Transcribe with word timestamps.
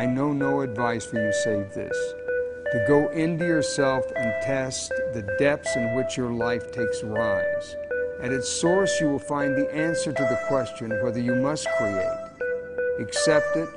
I 0.00 0.06
know 0.06 0.32
no 0.32 0.62
advice 0.62 1.04
for 1.04 1.22
you 1.22 1.30
save 1.30 1.74
this 1.74 2.14
to 2.72 2.84
go 2.88 3.10
into 3.10 3.44
yourself 3.44 4.10
and 4.16 4.32
test 4.42 4.88
the 5.12 5.20
depths 5.38 5.76
in 5.76 5.94
which 5.94 6.16
your 6.16 6.32
life 6.32 6.72
takes 6.72 7.02
rise. 7.02 7.76
At 8.22 8.32
its 8.32 8.48
source, 8.48 8.98
you 8.98 9.10
will 9.10 9.18
find 9.18 9.54
the 9.54 9.70
answer 9.74 10.10
to 10.10 10.22
the 10.22 10.40
question 10.48 10.88
whether 11.04 11.20
you 11.20 11.34
must 11.34 11.68
create. 11.76 12.18
Accept 12.98 13.58
it 13.58 13.68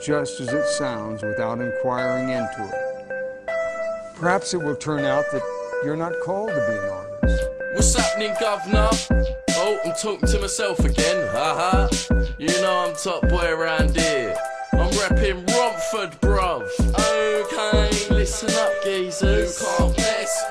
just 0.00 0.38
as 0.40 0.52
it 0.52 0.66
sounds 0.66 1.24
without 1.24 1.60
inquiring 1.60 2.28
into 2.28 2.64
it. 2.68 4.14
Perhaps 4.14 4.54
it 4.54 4.62
will 4.62 4.76
turn 4.76 5.04
out 5.04 5.24
that 5.32 5.42
you're 5.84 5.96
not 5.96 6.12
called 6.20 6.50
to 6.50 6.54
be 6.54 6.78
an 6.78 6.90
artist. 6.90 7.48
What's 7.74 7.96
happening, 7.96 8.36
governor? 8.38 8.88
Oh, 9.56 9.80
I'm 9.84 9.94
talking 9.94 10.28
to 10.28 10.38
myself 10.38 10.78
again, 10.78 11.26
haha. 11.32 11.88
You 12.38 12.52
know 12.60 12.86
I'm 12.86 12.94
top 12.94 13.28
boy 13.28 13.50
around 13.50 13.96
here. 13.96 14.36
Repping 15.22 15.46
Romford, 15.54 16.20
bruv. 16.20 16.62
Okay, 16.98 18.12
listen 18.12 18.50
up, 18.58 18.72
geezers. 18.82 19.60
You 19.60 19.66
can't 19.78 19.96
mess, 19.96 20.41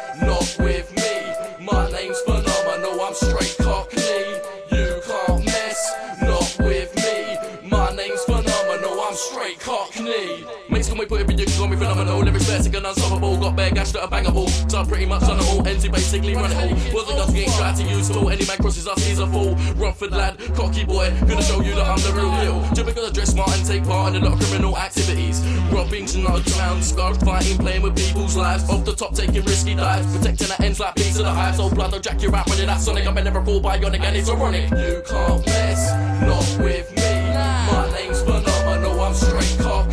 phenomenal? 11.92 12.24
Lyrics 12.24 12.46
vertic 12.46 12.76
and 12.78 12.86
unstoppable. 12.86 13.38
Got 13.38 13.56
bare 13.56 13.72
gash 13.72 13.92
that 13.92 14.04
are 14.04 14.08
bangable. 14.08 14.50
So 14.70 14.80
I'm 14.80 14.88
pretty 14.88 15.06
much 15.06 15.24
on 15.24 15.38
the 15.38 15.46
all 15.46 15.68
ends, 15.68 15.84
you 15.84 15.92
basically 15.92 16.36
run 16.36 16.52
it 16.52 16.58
all. 16.58 16.94
Wasn't 16.94 17.18
just 17.18 17.34
getting 17.34 17.54
tried 17.54 17.76
to 17.78 17.84
use 17.84 18.10
tool. 18.10 18.30
Any 18.30 18.46
man 18.46 18.58
crosses 18.58 18.88
us, 18.88 19.06
he's 19.06 19.20
a 19.20 19.28
fool. 19.28 19.56
Romford 19.76 20.12
lad, 20.12 20.38
cocky 20.56 20.86
boy, 20.86 21.12
gonna 21.28 21.42
show 21.42 21.62
you 21.62 21.76
that 21.76 21.88
I'm 21.88 22.00
the 22.00 22.14
real 22.14 22.32
deal. 22.42 22.74
Just 22.74 22.86
because 22.86 23.10
I 23.10 23.12
dress 23.12 23.32
smart 23.32 23.56
and 23.58 23.66
take 23.66 23.84
part 23.84 24.16
in 24.16 24.24
a 24.24 24.30
lot 24.30 24.42
of 24.42 24.48
criminal 24.48 24.78
activities. 24.78 25.42
Robbings 25.72 26.16
and 26.16 26.24
not 26.24 26.44
clowns, 26.46 26.90
scarred 26.90 27.18
fighting, 27.18 27.58
playing 27.58 27.82
with 27.82 27.96
people's 27.96 28.36
lives. 28.36 28.70
Off 28.70 28.86
the 28.86 28.94
top, 28.94 29.14
taking 29.14 29.44
risky 29.44 29.76
dives, 29.76 30.06
protecting 30.16 30.48
the 30.48 30.62
ends 30.64 30.80
like 30.80 30.96
piece 30.96 31.18
of 31.18 31.26
the 31.26 31.32
hive. 31.32 31.56
So 31.56 31.70
blood, 31.70 31.92
don't 31.92 32.04
jack 32.04 32.22
your 32.22 32.32
rap 32.32 32.48
when 32.48 32.66
that 32.66 32.80
sonic. 32.80 33.08
I'm 33.08 33.16
never 33.16 33.44
fooled 33.44 33.64
by 33.64 33.78
Yonic 33.80 34.02
and 34.02 34.16
it's 34.16 34.30
ironic. 34.30 34.70
You 34.72 35.04
can't 35.08 35.46
mess, 35.46 35.92
not 36.22 36.64
with 36.64 36.90
me. 36.96 37.02
My 37.72 37.90
name's 37.96 38.22
phenomenal, 38.22 39.00
I'm 39.02 39.14
straight 39.14 39.58
cockney. 39.60 39.91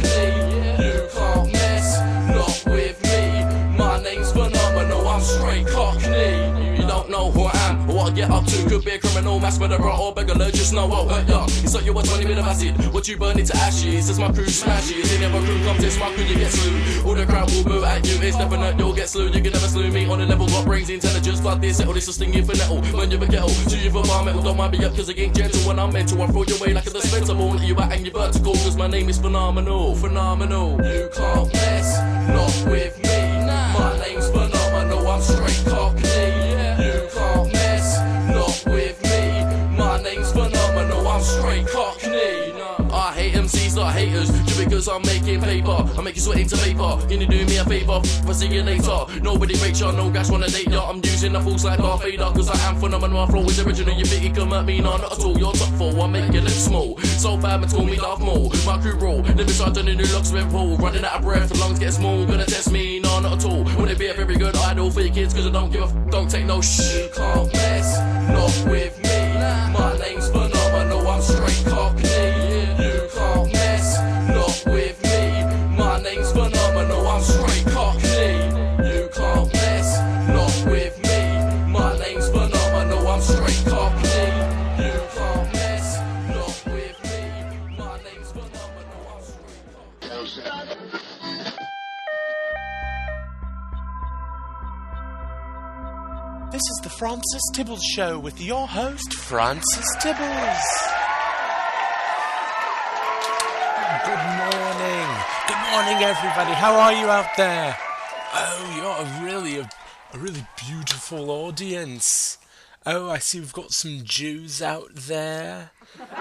To. 8.48 8.68
Could 8.68 8.84
be 8.84 8.92
a 8.92 8.98
criminal, 8.98 9.38
mass 9.40 9.58
murderer, 9.58 9.90
or 9.90 10.12
beggar. 10.14 10.34
Just 10.50 10.72
know 10.72 10.90
I'll 10.90 11.08
hurt 11.08 11.28
ya. 11.28 11.46
Like 11.74 11.84
you 11.84 11.92
want 11.92 12.08
20 12.08 12.24
minute 12.24 12.38
of 12.38 12.46
acid. 12.46 12.74
What 12.92 13.06
you 13.08 13.16
burn 13.16 13.38
into 13.38 13.56
ashes. 13.56 14.10
As 14.10 14.18
my 14.18 14.32
crew 14.32 14.46
smashes. 14.46 15.12
In 15.14 15.22
every 15.22 15.40
crew 15.46 15.58
comes, 15.64 15.84
it's 15.84 15.98
my 15.98 16.12
crew, 16.14 16.24
you 16.24 16.36
get 16.36 16.52
slew. 16.52 17.08
All 17.08 17.14
the 17.14 17.26
crowd 17.26 17.50
will 17.50 17.64
move 17.64 17.84
at 17.84 18.06
you. 18.06 18.16
It's 18.22 18.36
definite, 18.36 18.78
you'll 18.78 18.94
get 18.94 19.08
slew. 19.08 19.26
You 19.26 19.42
can 19.42 19.52
never 19.52 19.68
slew 19.68 19.90
me 19.90 20.08
on 20.10 20.20
a 20.20 20.26
level. 20.26 20.46
Got 20.46 20.64
brains, 20.64 20.90
intelligence, 20.90 21.40
flood 21.40 21.60
this, 21.60 21.76
settle 21.76 21.92
this, 21.92 22.08
is 22.08 22.14
stinging 22.14 22.44
for 22.44 22.56
nettle. 22.56 22.80
When 22.96 23.10
you're 23.10 23.22
a 23.22 23.28
chew 23.70 23.78
you 23.78 23.90
for 23.90 24.02
bar 24.04 24.24
metal. 24.24 24.42
Don't 24.42 24.56
mind 24.56 24.72
me 24.78 24.84
up, 24.84 24.94
cause 24.94 25.10
I 25.10 25.14
ain't 25.14 25.34
gentle 25.34 25.60
when 25.68 25.78
I'm 25.78 25.92
mental. 25.92 26.22
I 26.22 26.26
throw 26.28 26.44
you 26.44 26.56
away 26.56 26.74
like 26.74 26.86
a 26.86 26.90
dispenser. 26.90 27.34
Won't 27.34 27.58
let 27.58 27.68
you 27.68 27.78
out 27.78 27.92
and 27.92 28.04
you're 28.06 28.14
vertical, 28.14 28.54
cause 28.54 28.76
my 28.76 28.86
name 28.86 29.08
is 29.08 29.18
phenomenal. 29.18 29.94
Phenomenal. 29.94 30.70
You 30.84 31.08
can't 31.14 31.52
mess, 31.52 31.98
not 32.28 32.70
with 32.70 32.96
me. 33.02 33.18
My 33.78 33.98
name's 34.04 34.28
phenomenal, 34.30 35.06
I'm 35.06 35.20
straight 35.20 35.64
cockney. 35.66 35.87
I'm 41.18 41.24
straight 41.24 41.66
cockney. 41.66 42.52
I 42.92 43.12
hate 43.12 43.34
MCs, 43.34 43.74
not 43.74 43.92
haters, 43.92 44.30
just 44.46 44.64
because 44.64 44.86
I'm 44.86 45.02
making 45.02 45.40
paper. 45.40 45.84
I 45.98 46.00
make 46.00 46.14
you 46.14 46.22
sweat 46.22 46.38
into 46.38 46.54
vapor. 46.54 47.04
Can 47.08 47.20
you 47.20 47.26
do 47.26 47.44
me 47.44 47.56
a 47.56 47.64
favor? 47.64 48.00
I'll 48.24 48.34
see 48.34 48.46
you 48.46 48.62
later. 48.62 49.04
Nobody 49.20 49.54
rates 49.58 49.80
ya, 49.80 49.90
no 49.90 50.10
gas 50.10 50.30
wanna 50.30 50.46
date 50.46 50.70
ya. 50.70 50.88
I'm 50.88 50.98
using 50.98 51.32
the 51.32 51.40
full 51.40 51.58
slide 51.58 51.80
Darth 51.80 52.04
Vader, 52.04 52.30
cause 52.36 52.48
I 52.48 52.68
am 52.68 52.76
phenomenal. 52.76 53.26
My 53.26 53.32
flow 53.32 53.42
is 53.42 53.58
original, 53.58 53.94
you 53.94 54.04
you 54.04 54.32
can 54.32 54.48
hurt 54.48 54.64
me? 54.64 54.80
No, 54.80 54.96
not 54.96 55.18
at 55.18 55.24
all. 55.24 55.36
You're 55.36 55.52
top 55.54 55.74
four, 55.74 55.92
I 56.00 56.06
make 56.06 56.32
you 56.32 56.40
look 56.40 56.50
small. 56.50 56.96
So 57.00 57.36
bad, 57.36 57.62
man, 57.62 57.68
call 57.68 57.84
me 57.84 57.96
Love 57.98 58.20
More. 58.20 58.52
My 58.64 58.80
crew 58.80 58.94
roll, 58.94 59.18
living 59.22 59.48
side 59.48 59.76
on 59.76 59.86
the 59.86 59.94
new 59.96 60.06
locks 60.14 60.30
with 60.30 60.48
pool. 60.52 60.76
Running 60.76 61.04
out 61.04 61.14
of 61.14 61.22
breath, 61.22 61.48
the 61.48 61.58
lungs 61.58 61.80
get 61.80 61.94
small. 61.94 62.26
Gonna 62.26 62.46
test 62.46 62.70
me? 62.70 63.00
No, 63.00 63.18
not 63.18 63.44
at 63.44 63.44
all. 63.44 63.66
It 63.88 63.98
be 63.98 64.06
a 64.06 64.14
very 64.14 64.36
good 64.36 64.54
idol 64.56 64.88
for 64.92 65.00
your 65.00 65.12
kids? 65.12 65.34
Cause 65.34 65.48
I 65.48 65.50
don't 65.50 65.72
give 65.72 65.82
a 65.82 65.86
f- 65.86 66.10
don't 66.10 66.30
take 66.30 66.46
no 66.46 66.60
shit. 66.60 67.06
You 67.06 67.10
can't 67.10 67.52
mess, 67.54 67.98
not 68.30 68.70
with 68.70 69.02
me. 69.02 69.07
Francis 96.98 97.42
Tibbles 97.52 97.80
Show 97.94 98.18
with 98.18 98.40
your 98.40 98.66
host, 98.66 99.14
Francis 99.14 99.86
Tibbles. 99.98 100.64
Good 104.04 104.24
morning. 104.34 105.08
Good 105.46 105.62
morning, 105.70 106.02
everybody. 106.02 106.54
How 106.54 106.74
are 106.74 106.92
you 106.92 107.06
out 107.06 107.36
there? 107.36 107.76
Oh, 108.34 108.74
you're 108.74 109.06
a 109.06 109.24
really, 109.24 109.58
a, 109.60 109.70
a 110.12 110.18
really 110.18 110.44
beautiful 110.66 111.30
audience. 111.30 112.36
Oh, 112.84 113.08
I 113.08 113.18
see 113.18 113.38
we've 113.38 113.52
got 113.52 113.70
some 113.72 114.00
Jews 114.02 114.60
out 114.60 114.92
there 114.92 115.70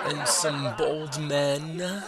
and 0.05 0.27
some 0.27 0.75
bald 0.77 1.19
men. 1.19 2.03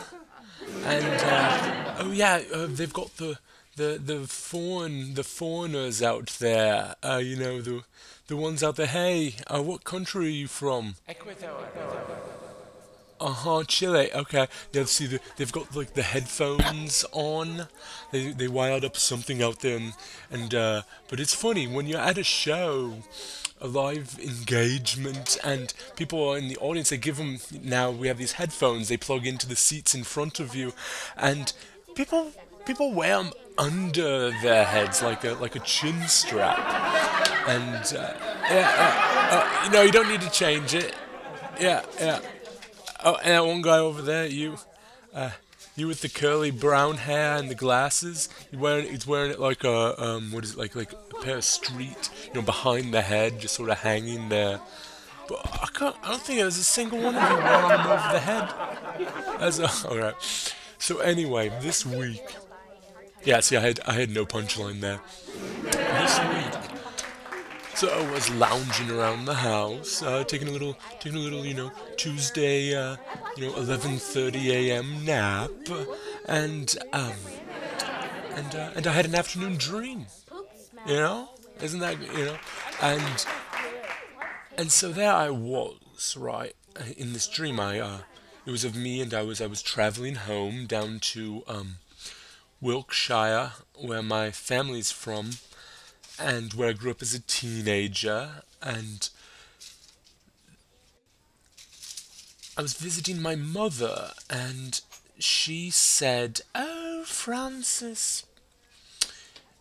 And 0.86 1.22
uh, 1.24 1.96
oh 2.02 2.12
yeah, 2.12 2.44
uh, 2.54 2.68
they've 2.70 2.94
got 2.94 3.18
the 3.18 3.40
the 3.80 3.98
the 3.98 4.28
foreign 4.28 5.14
the 5.14 5.24
foreigners 5.24 6.04
out 6.04 6.28
there. 6.40 6.96
Uh, 7.02 7.22
you 7.24 7.38
know 7.38 7.62
the 7.62 7.84
the 8.28 8.36
ones 8.36 8.62
out 8.62 8.76
there. 8.76 8.86
Hey, 8.86 9.36
uh, 9.48 9.62
what 9.62 9.86
country 9.86 10.26
are 10.26 10.30
you 10.30 10.48
from? 10.48 10.96
Ecuador. 11.08 11.66
Uh 13.22 13.32
huh, 13.32 13.64
Chile. 13.68 14.10
Okay. 14.14 14.48
Yeah, 14.72 14.84
see, 14.86 15.08
the, 15.08 15.20
they've 15.38 15.52
got 15.52 15.76
like 15.76 15.94
the 15.94 16.04
headphones 16.04 17.06
on. 17.14 17.68
They 18.12 18.32
they 18.32 18.50
wired 18.50 18.84
up 18.84 18.98
something 18.98 19.42
out 19.42 19.62
there, 19.62 19.78
and, 19.78 19.94
and 20.30 20.54
uh, 20.54 20.82
but 21.10 21.22
it's 21.22 21.34
funny 21.34 21.66
when 21.66 21.88
you're 21.88 22.02
at 22.02 22.18
a 22.18 22.24
show, 22.24 22.96
a 23.62 23.68
live 23.68 24.20
engagement, 24.20 25.38
and 25.42 25.74
people 25.96 26.22
are 26.30 26.38
in 26.38 26.50
the 26.50 26.58
audience. 26.58 26.90
They 26.90 26.98
give 26.98 27.18
them 27.18 27.40
now. 27.64 27.92
We 27.92 28.10
have 28.10 28.18
these 28.18 28.34
headphones. 28.34 28.90
They 28.90 28.98
plug 28.98 29.26
into 29.26 29.48
the 29.48 29.56
seats 29.56 29.96
in 29.96 30.04
front 30.04 30.42
of 30.42 30.54
you, 30.54 30.74
and 31.16 31.54
people 31.96 32.32
people 32.66 32.94
wear 32.94 33.18
them 33.18 33.32
under 33.60 34.32
their 34.42 34.64
heads 34.66 35.04
like 35.04 35.24
a 35.24 35.34
like 35.34 35.56
a 35.56 35.60
chin 35.60 36.08
strap, 36.08 36.58
and 37.48 37.94
uh, 37.96 38.14
yeah, 38.50 38.72
uh, 38.78 39.36
uh, 39.36 39.66
you 39.66 39.72
know 39.72 39.82
you 39.84 39.92
don't 39.92 40.08
need 40.08 40.22
to 40.22 40.32
change 40.32 40.74
it. 40.74 40.96
Yeah, 41.60 41.84
yeah. 42.00 42.20
Oh, 43.04 43.16
and 43.24 43.34
that 43.34 43.46
one 43.46 43.62
guy 43.62 43.78
over 43.78 44.02
there, 44.02 44.26
you, 44.26 44.58
uh, 45.14 45.32
you 45.78 45.88
with 45.88 46.02
the 46.02 46.10
curly 46.10 46.52
brown 46.52 46.98
hair 46.98 47.38
and 47.38 47.50
the 47.50 47.56
glasses. 47.56 48.28
You 48.52 48.60
wearing, 48.60 48.90
he's 48.90 49.08
wearing 49.08 49.32
it 49.32 49.40
like 49.40 49.64
a, 49.64 50.02
um, 50.04 50.34
what 50.34 50.44
is 50.44 50.52
it, 50.52 50.58
like, 50.58 50.76
like 50.76 50.92
a 50.92 51.24
pair 51.24 51.38
of 51.38 51.46
street, 51.46 52.10
you 52.28 52.34
know, 52.34 52.42
behind 52.42 52.94
the 52.94 53.02
head, 53.02 53.40
just 53.40 53.56
sort 53.56 53.70
of 53.70 53.78
hanging 53.78 54.28
there. 54.28 54.60
But 55.30 55.48
I 55.62 55.68
can't, 55.74 55.96
I 56.04 56.10
don't 56.10 56.22
think 56.22 56.40
there's 56.40 56.58
a 56.58 56.64
single 56.64 57.00
one 57.00 57.16
of 57.16 57.30
you 57.30 57.38
wearing 57.38 57.70
them 57.70 57.88
over 57.88 58.12
the 58.12 58.20
head. 58.20 58.50
A, 59.40 59.88
all 59.88 59.98
right. 59.98 60.16
So 60.78 61.00
anyway, 61.00 61.54
this 61.62 61.86
week, 61.86 62.24
yeah. 63.24 63.40
See, 63.40 63.58
I 63.58 63.62
had, 63.62 63.80
I 63.86 63.94
had 63.94 64.10
no 64.10 64.26
punchline 64.26 64.82
there. 64.82 65.00
This 65.64 66.20
week. 66.20 66.70
So 67.76 67.88
I 67.88 68.12
was 68.12 68.30
lounging 68.32 68.92
around 68.92 69.24
the 69.24 69.36
house, 69.36 70.04
uh, 70.04 70.26
taking 70.26 70.50
a 70.50 70.52
little, 70.52 70.78
taking 71.00 71.18
a 71.18 71.22
little, 71.22 71.46
you 71.46 71.54
know, 71.54 71.72
Tuesday, 71.96 72.76
uh, 72.76 72.98
you 73.38 73.46
know, 73.46 73.54
11:30 73.54 74.50
a.m. 74.50 75.06
nap, 75.06 75.50
and 76.26 76.78
um, 76.92 77.14
and 78.36 78.54
uh, 78.54 78.72
and 78.76 78.86
I 78.86 78.92
had 78.92 79.06
an 79.06 79.16
afternoon 79.16 79.56
dream. 79.56 80.08
You 80.86 80.96
know, 80.96 81.30
isn't 81.62 81.80
that 81.80 82.02
you 82.02 82.26
know? 82.26 82.38
And 82.82 83.26
and 84.58 84.72
so 84.74 84.92
there 84.92 85.14
I 85.14 85.30
was, 85.30 86.18
right, 86.18 86.56
in 86.98 87.14
this 87.14 87.28
dream. 87.30 87.62
I 87.62 87.80
uh, 87.80 88.00
it 88.46 88.52
was 88.52 88.66
of 88.66 88.76
me, 88.76 89.00
and 89.00 89.14
I 89.14 89.22
was 89.22 89.40
I 89.40 89.48
was 89.48 89.62
traveling 89.62 90.16
home 90.16 90.66
down 90.66 91.00
to 91.14 91.44
um, 91.48 91.76
Wiltshire, 92.62 93.54
where 93.76 94.04
my 94.04 94.32
family's 94.32 94.92
from 94.92 95.32
and 96.18 96.54
where 96.54 96.70
I 96.70 96.74
grew 96.74 96.92
up 96.92 97.02
as 97.02 97.14
a 97.14 97.20
teenager, 97.20 98.44
and 98.62 99.10
I 102.58 102.62
was 102.62 102.74
visiting 102.74 103.22
my 103.22 103.36
mother, 103.36 104.12
and 104.30 104.82
she 105.18 105.70
said, 105.70 106.42
"Oh, 106.54 107.06
Francis, 107.06 108.26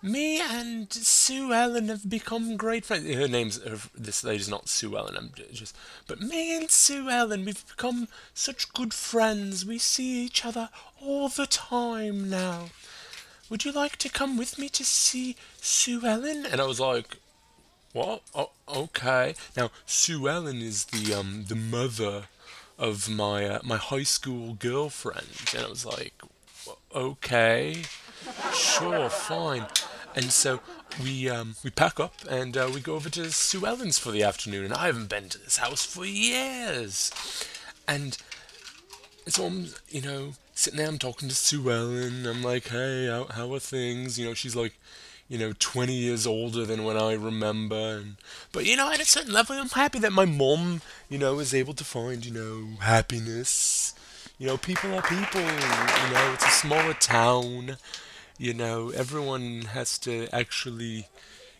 me 0.02 0.40
and 0.40 0.92
Sue 0.92 1.52
Ellen 1.52 1.88
have 1.88 2.08
become 2.08 2.56
great 2.56 2.84
friends. 2.84 3.12
Her 3.12 3.28
name's 3.28 3.62
her, 3.62 3.78
this 3.94 4.22
lady's 4.22 4.48
not 4.48 4.68
Sue 4.68 4.96
Ellen. 4.96 5.16
I'm 5.16 5.32
just, 5.52 5.76
but 6.06 6.20
me 6.20 6.56
and 6.56 6.70
Sue 6.70 7.08
Ellen, 7.08 7.44
we've 7.44 7.66
become 7.66 8.08
such 8.34 8.72
good 8.72 8.94
friends. 8.94 9.66
We 9.66 9.78
see 9.78 10.24
each 10.24 10.44
other 10.44 10.70
all 11.02 11.28
the 11.28 11.46
time 11.46 12.30
now. 12.30 12.66
Would 13.50 13.64
you 13.64 13.72
like 13.72 13.96
to 13.96 14.08
come 14.08 14.36
with 14.36 14.58
me 14.58 14.68
to 14.68 14.84
see 14.84 15.36
Sue 15.60 16.04
Ellen? 16.04 16.46
And 16.46 16.60
I 16.60 16.66
was 16.66 16.80
like, 16.80 17.16
what? 17.92 18.22
Oh, 18.34 18.50
okay. 18.68 19.34
Now 19.56 19.70
Sue 19.86 20.28
Ellen 20.28 20.58
is 20.58 20.84
the 20.86 21.14
um 21.14 21.46
the 21.48 21.56
mother 21.56 22.24
of 22.78 23.08
my 23.08 23.44
uh, 23.46 23.58
my 23.64 23.76
high 23.76 24.04
school 24.04 24.54
girlfriend, 24.54 25.26
and 25.54 25.64
I 25.64 25.68
was 25.68 25.84
like, 25.84 26.14
okay, 26.94 27.82
sure, 28.54 29.08
fine. 29.08 29.66
And 30.18 30.32
so 30.32 30.58
we 31.00 31.30
um, 31.30 31.54
we 31.62 31.70
pack 31.70 32.00
up 32.00 32.12
and 32.28 32.56
uh, 32.56 32.68
we 32.74 32.80
go 32.80 32.96
over 32.96 33.08
to 33.08 33.30
Sue 33.30 33.64
Ellen's 33.64 34.00
for 34.00 34.10
the 34.10 34.24
afternoon. 34.24 34.64
And 34.64 34.74
I 34.74 34.86
haven't 34.86 35.08
been 35.08 35.28
to 35.28 35.38
this 35.38 35.58
house 35.58 35.84
for 35.84 36.04
years. 36.04 37.12
And 37.86 38.18
so 39.28 39.46
I'm, 39.46 39.68
you 39.88 40.00
know, 40.00 40.32
sitting 40.54 40.78
there. 40.78 40.88
I'm 40.88 40.98
talking 40.98 41.28
to 41.28 41.36
Sue 41.36 41.70
Ellen. 41.70 42.26
I'm 42.26 42.42
like, 42.42 42.66
hey, 42.66 43.06
how, 43.06 43.26
how 43.26 43.54
are 43.54 43.60
things? 43.60 44.18
You 44.18 44.26
know, 44.26 44.34
she's 44.34 44.56
like, 44.56 44.74
you 45.28 45.38
know, 45.38 45.52
20 45.56 45.92
years 45.92 46.26
older 46.26 46.66
than 46.66 46.82
when 46.82 46.96
I 46.96 47.12
remember. 47.12 47.76
And, 47.76 48.16
but, 48.50 48.66
you 48.66 48.74
know, 48.74 48.90
at 48.90 49.00
a 49.00 49.04
certain 49.04 49.32
level, 49.32 49.54
I'm 49.54 49.68
happy 49.68 50.00
that 50.00 50.12
my 50.12 50.24
mom, 50.24 50.80
you 51.08 51.18
know, 51.18 51.38
is 51.38 51.54
able 51.54 51.74
to 51.74 51.84
find, 51.84 52.26
you 52.26 52.32
know, 52.32 52.80
happiness. 52.80 53.94
You 54.36 54.48
know, 54.48 54.56
people 54.56 54.92
are 54.96 55.02
people. 55.02 55.42
You 55.42 56.12
know, 56.12 56.32
it's 56.34 56.44
a 56.44 56.50
smaller 56.50 56.94
town. 56.94 57.76
You 58.40 58.54
know, 58.54 58.90
everyone 58.90 59.62
has 59.62 59.98
to 59.98 60.28
actually 60.32 61.08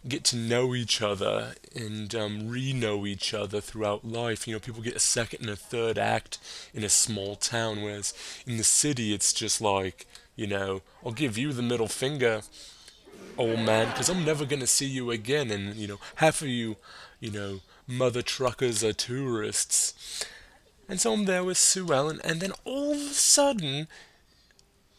get 0.06 0.22
to 0.24 0.36
know 0.36 0.76
each 0.76 1.02
other 1.02 1.54
and 1.74 2.14
um, 2.14 2.48
re-know 2.48 3.04
each 3.04 3.34
other 3.34 3.60
throughout 3.60 4.04
life. 4.04 4.46
You 4.46 4.54
know, 4.54 4.60
people 4.60 4.82
get 4.82 4.94
a 4.94 5.00
second 5.00 5.40
and 5.40 5.50
a 5.50 5.56
third 5.56 5.98
act 5.98 6.38
in 6.72 6.84
a 6.84 6.88
small 6.88 7.34
town, 7.34 7.82
whereas 7.82 8.14
in 8.46 8.58
the 8.58 8.64
city 8.64 9.12
it's 9.12 9.32
just 9.32 9.60
like, 9.60 10.06
you 10.36 10.46
know, 10.46 10.82
I'll 11.04 11.10
give 11.10 11.36
you 11.36 11.52
the 11.52 11.62
middle 11.62 11.88
finger, 11.88 12.42
old 13.36 13.58
man, 13.58 13.88
because 13.88 14.08
I'm 14.08 14.24
never 14.24 14.44
gonna 14.44 14.68
see 14.68 14.86
you 14.86 15.10
again. 15.10 15.50
And 15.50 15.74
you 15.74 15.88
know, 15.88 15.98
half 16.16 16.42
of 16.42 16.48
you, 16.48 16.76
you 17.18 17.32
know, 17.32 17.58
mother 17.88 18.22
truckers 18.22 18.84
are 18.84 18.92
tourists. 18.92 20.24
And 20.88 21.00
so 21.00 21.12
I'm 21.12 21.24
there 21.24 21.42
with 21.42 21.58
Sue 21.58 21.92
Ellen, 21.92 22.20
and 22.22 22.40
then 22.40 22.52
all 22.64 22.92
of 22.92 22.98
a 22.98 23.14
sudden, 23.14 23.88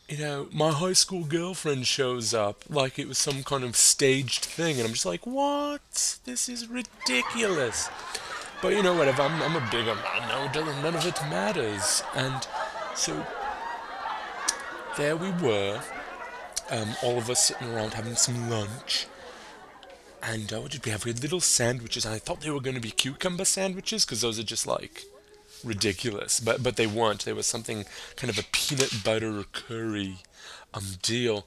you 0.09 0.17
know, 0.17 0.47
my 0.51 0.71
high 0.71 0.93
school 0.93 1.23
girlfriend 1.23 1.85
shows 1.85 2.33
up 2.33 2.63
like 2.67 2.97
it 2.97 3.07
was 3.07 3.19
some 3.19 3.43
kind 3.43 3.63
of 3.63 3.75
staged 3.75 4.43
thing, 4.43 4.77
and 4.77 4.87
I'm 4.87 4.93
just 4.93 5.05
like, 5.05 5.27
what? 5.27 6.17
This 6.25 6.49
is 6.49 6.67
ridiculous. 6.67 7.89
But 8.61 8.69
you 8.69 8.81
know, 8.81 8.95
whatever, 8.95 9.21
I'm, 9.21 9.41
I'm 9.41 9.55
a 9.55 9.69
bigger 9.69 9.93
man 9.93 10.27
now, 10.27 10.81
none 10.81 10.95
of 10.95 11.05
it 11.05 11.21
matters. 11.29 12.01
And 12.15 12.47
so 12.95 13.25
there 14.97 15.15
we 15.15 15.29
were, 15.29 15.79
um, 16.71 16.89
all 17.03 17.19
of 17.19 17.29
us 17.29 17.47
sitting 17.47 17.69
around 17.69 17.93
having 17.93 18.15
some 18.15 18.49
lunch. 18.49 19.05
And 20.23 20.51
uh, 20.51 20.59
what 20.59 20.71
did 20.71 20.83
we 20.83 20.91
have? 20.91 21.05
We 21.05 21.11
had 21.11 21.21
little 21.21 21.39
sandwiches, 21.39 22.03
and 22.03 22.15
I 22.15 22.19
thought 22.19 22.41
they 22.41 22.49
were 22.49 22.59
going 22.59 22.75
to 22.75 22.81
be 22.81 22.91
cucumber 22.91 23.45
sandwiches 23.45 24.05
because 24.05 24.21
those 24.21 24.39
are 24.39 24.43
just 24.43 24.65
like 24.65 25.05
ridiculous, 25.63 26.39
but 26.39 26.63
but 26.63 26.75
they 26.75 26.87
weren't. 26.87 27.25
There 27.25 27.35
was 27.35 27.47
something 27.47 27.85
kind 28.15 28.29
of 28.29 28.37
a 28.39 28.43
peanut 28.51 29.03
butter 29.03 29.43
curry 29.51 30.17
um 30.73 30.85
deal, 31.01 31.45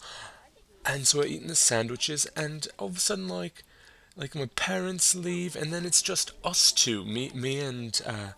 and 0.85 1.07
so 1.07 1.19
we're 1.19 1.27
eating 1.27 1.49
the 1.49 1.55
sandwiches, 1.55 2.27
and 2.37 2.67
all 2.79 2.89
of 2.89 2.97
a 2.97 3.01
sudden, 3.01 3.29
like 3.29 3.65
like 4.17 4.35
my 4.35 4.47
parents 4.57 5.15
leave, 5.15 5.57
and 5.57 5.73
then 5.73 5.85
it's 5.85 6.03
just 6.03 6.33
us 6.45 6.73
two, 6.73 7.05
me 7.05 7.31
me 7.35 7.61
and 7.61 8.01
uh, 8.07 8.33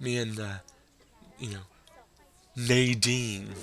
me 0.00 0.16
and 0.18 0.38
uh, 0.38 0.58
you 1.38 1.50
know 1.50 1.60
Nadine, 2.56 3.54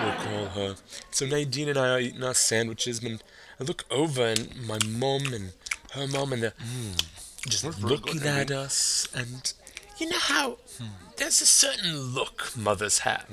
we'll 0.00 0.12
call 0.14 0.46
her. 0.46 0.76
So 1.10 1.26
Nadine 1.26 1.68
and 1.68 1.78
I 1.78 1.88
are 1.90 2.00
eating 2.00 2.24
our 2.24 2.34
sandwiches, 2.34 3.02
and 3.02 3.22
I 3.60 3.64
look 3.64 3.84
over, 3.90 4.24
and 4.24 4.66
my 4.66 4.78
mom 4.86 5.32
and 5.32 5.52
her 5.92 6.06
mom 6.06 6.32
and 6.32 6.42
they're 6.42 6.50
mm, 6.52 7.04
just 7.48 7.64
looking 7.82 8.22
at 8.26 8.50
us, 8.50 9.08
and 9.14 9.52
you 9.98 10.08
know 10.08 10.18
how 10.18 10.58
there's 11.16 11.40
a 11.40 11.46
certain 11.46 11.96
look 11.96 12.52
mothers 12.56 13.00
have 13.00 13.26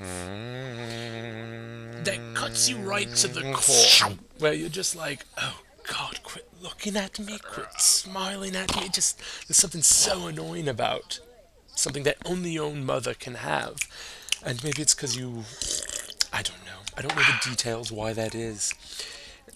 that 2.05 2.19
cuts 2.33 2.69
you 2.69 2.77
right 2.77 3.13
to 3.15 3.27
the 3.27 3.41
mm-hmm. 3.41 4.07
core, 4.07 4.17
where 4.39 4.53
you're 4.53 4.69
just 4.69 4.95
like, 4.95 5.25
oh 5.37 5.59
God, 5.89 6.21
quit 6.23 6.47
looking 6.61 6.95
at 6.95 7.19
me, 7.19 7.37
quit 7.39 7.67
smiling 7.77 8.55
at 8.55 8.75
me. 8.75 8.89
Just 8.89 9.19
there's 9.47 9.57
something 9.57 9.81
so 9.81 10.27
annoying 10.27 10.67
about 10.67 11.19
something 11.75 12.03
that 12.03 12.17
only 12.25 12.51
your 12.51 12.65
own 12.65 12.85
mother 12.85 13.13
can 13.13 13.35
have, 13.35 13.75
and 14.45 14.63
maybe 14.63 14.81
it's 14.81 14.93
because 14.93 15.17
you, 15.17 15.43
I 16.31 16.41
don't 16.41 16.63
know, 16.65 16.79
I 16.97 17.01
don't 17.01 17.15
know 17.15 17.23
the 17.23 17.49
details 17.49 17.91
why 17.91 18.13
that 18.13 18.33
is 18.35 18.73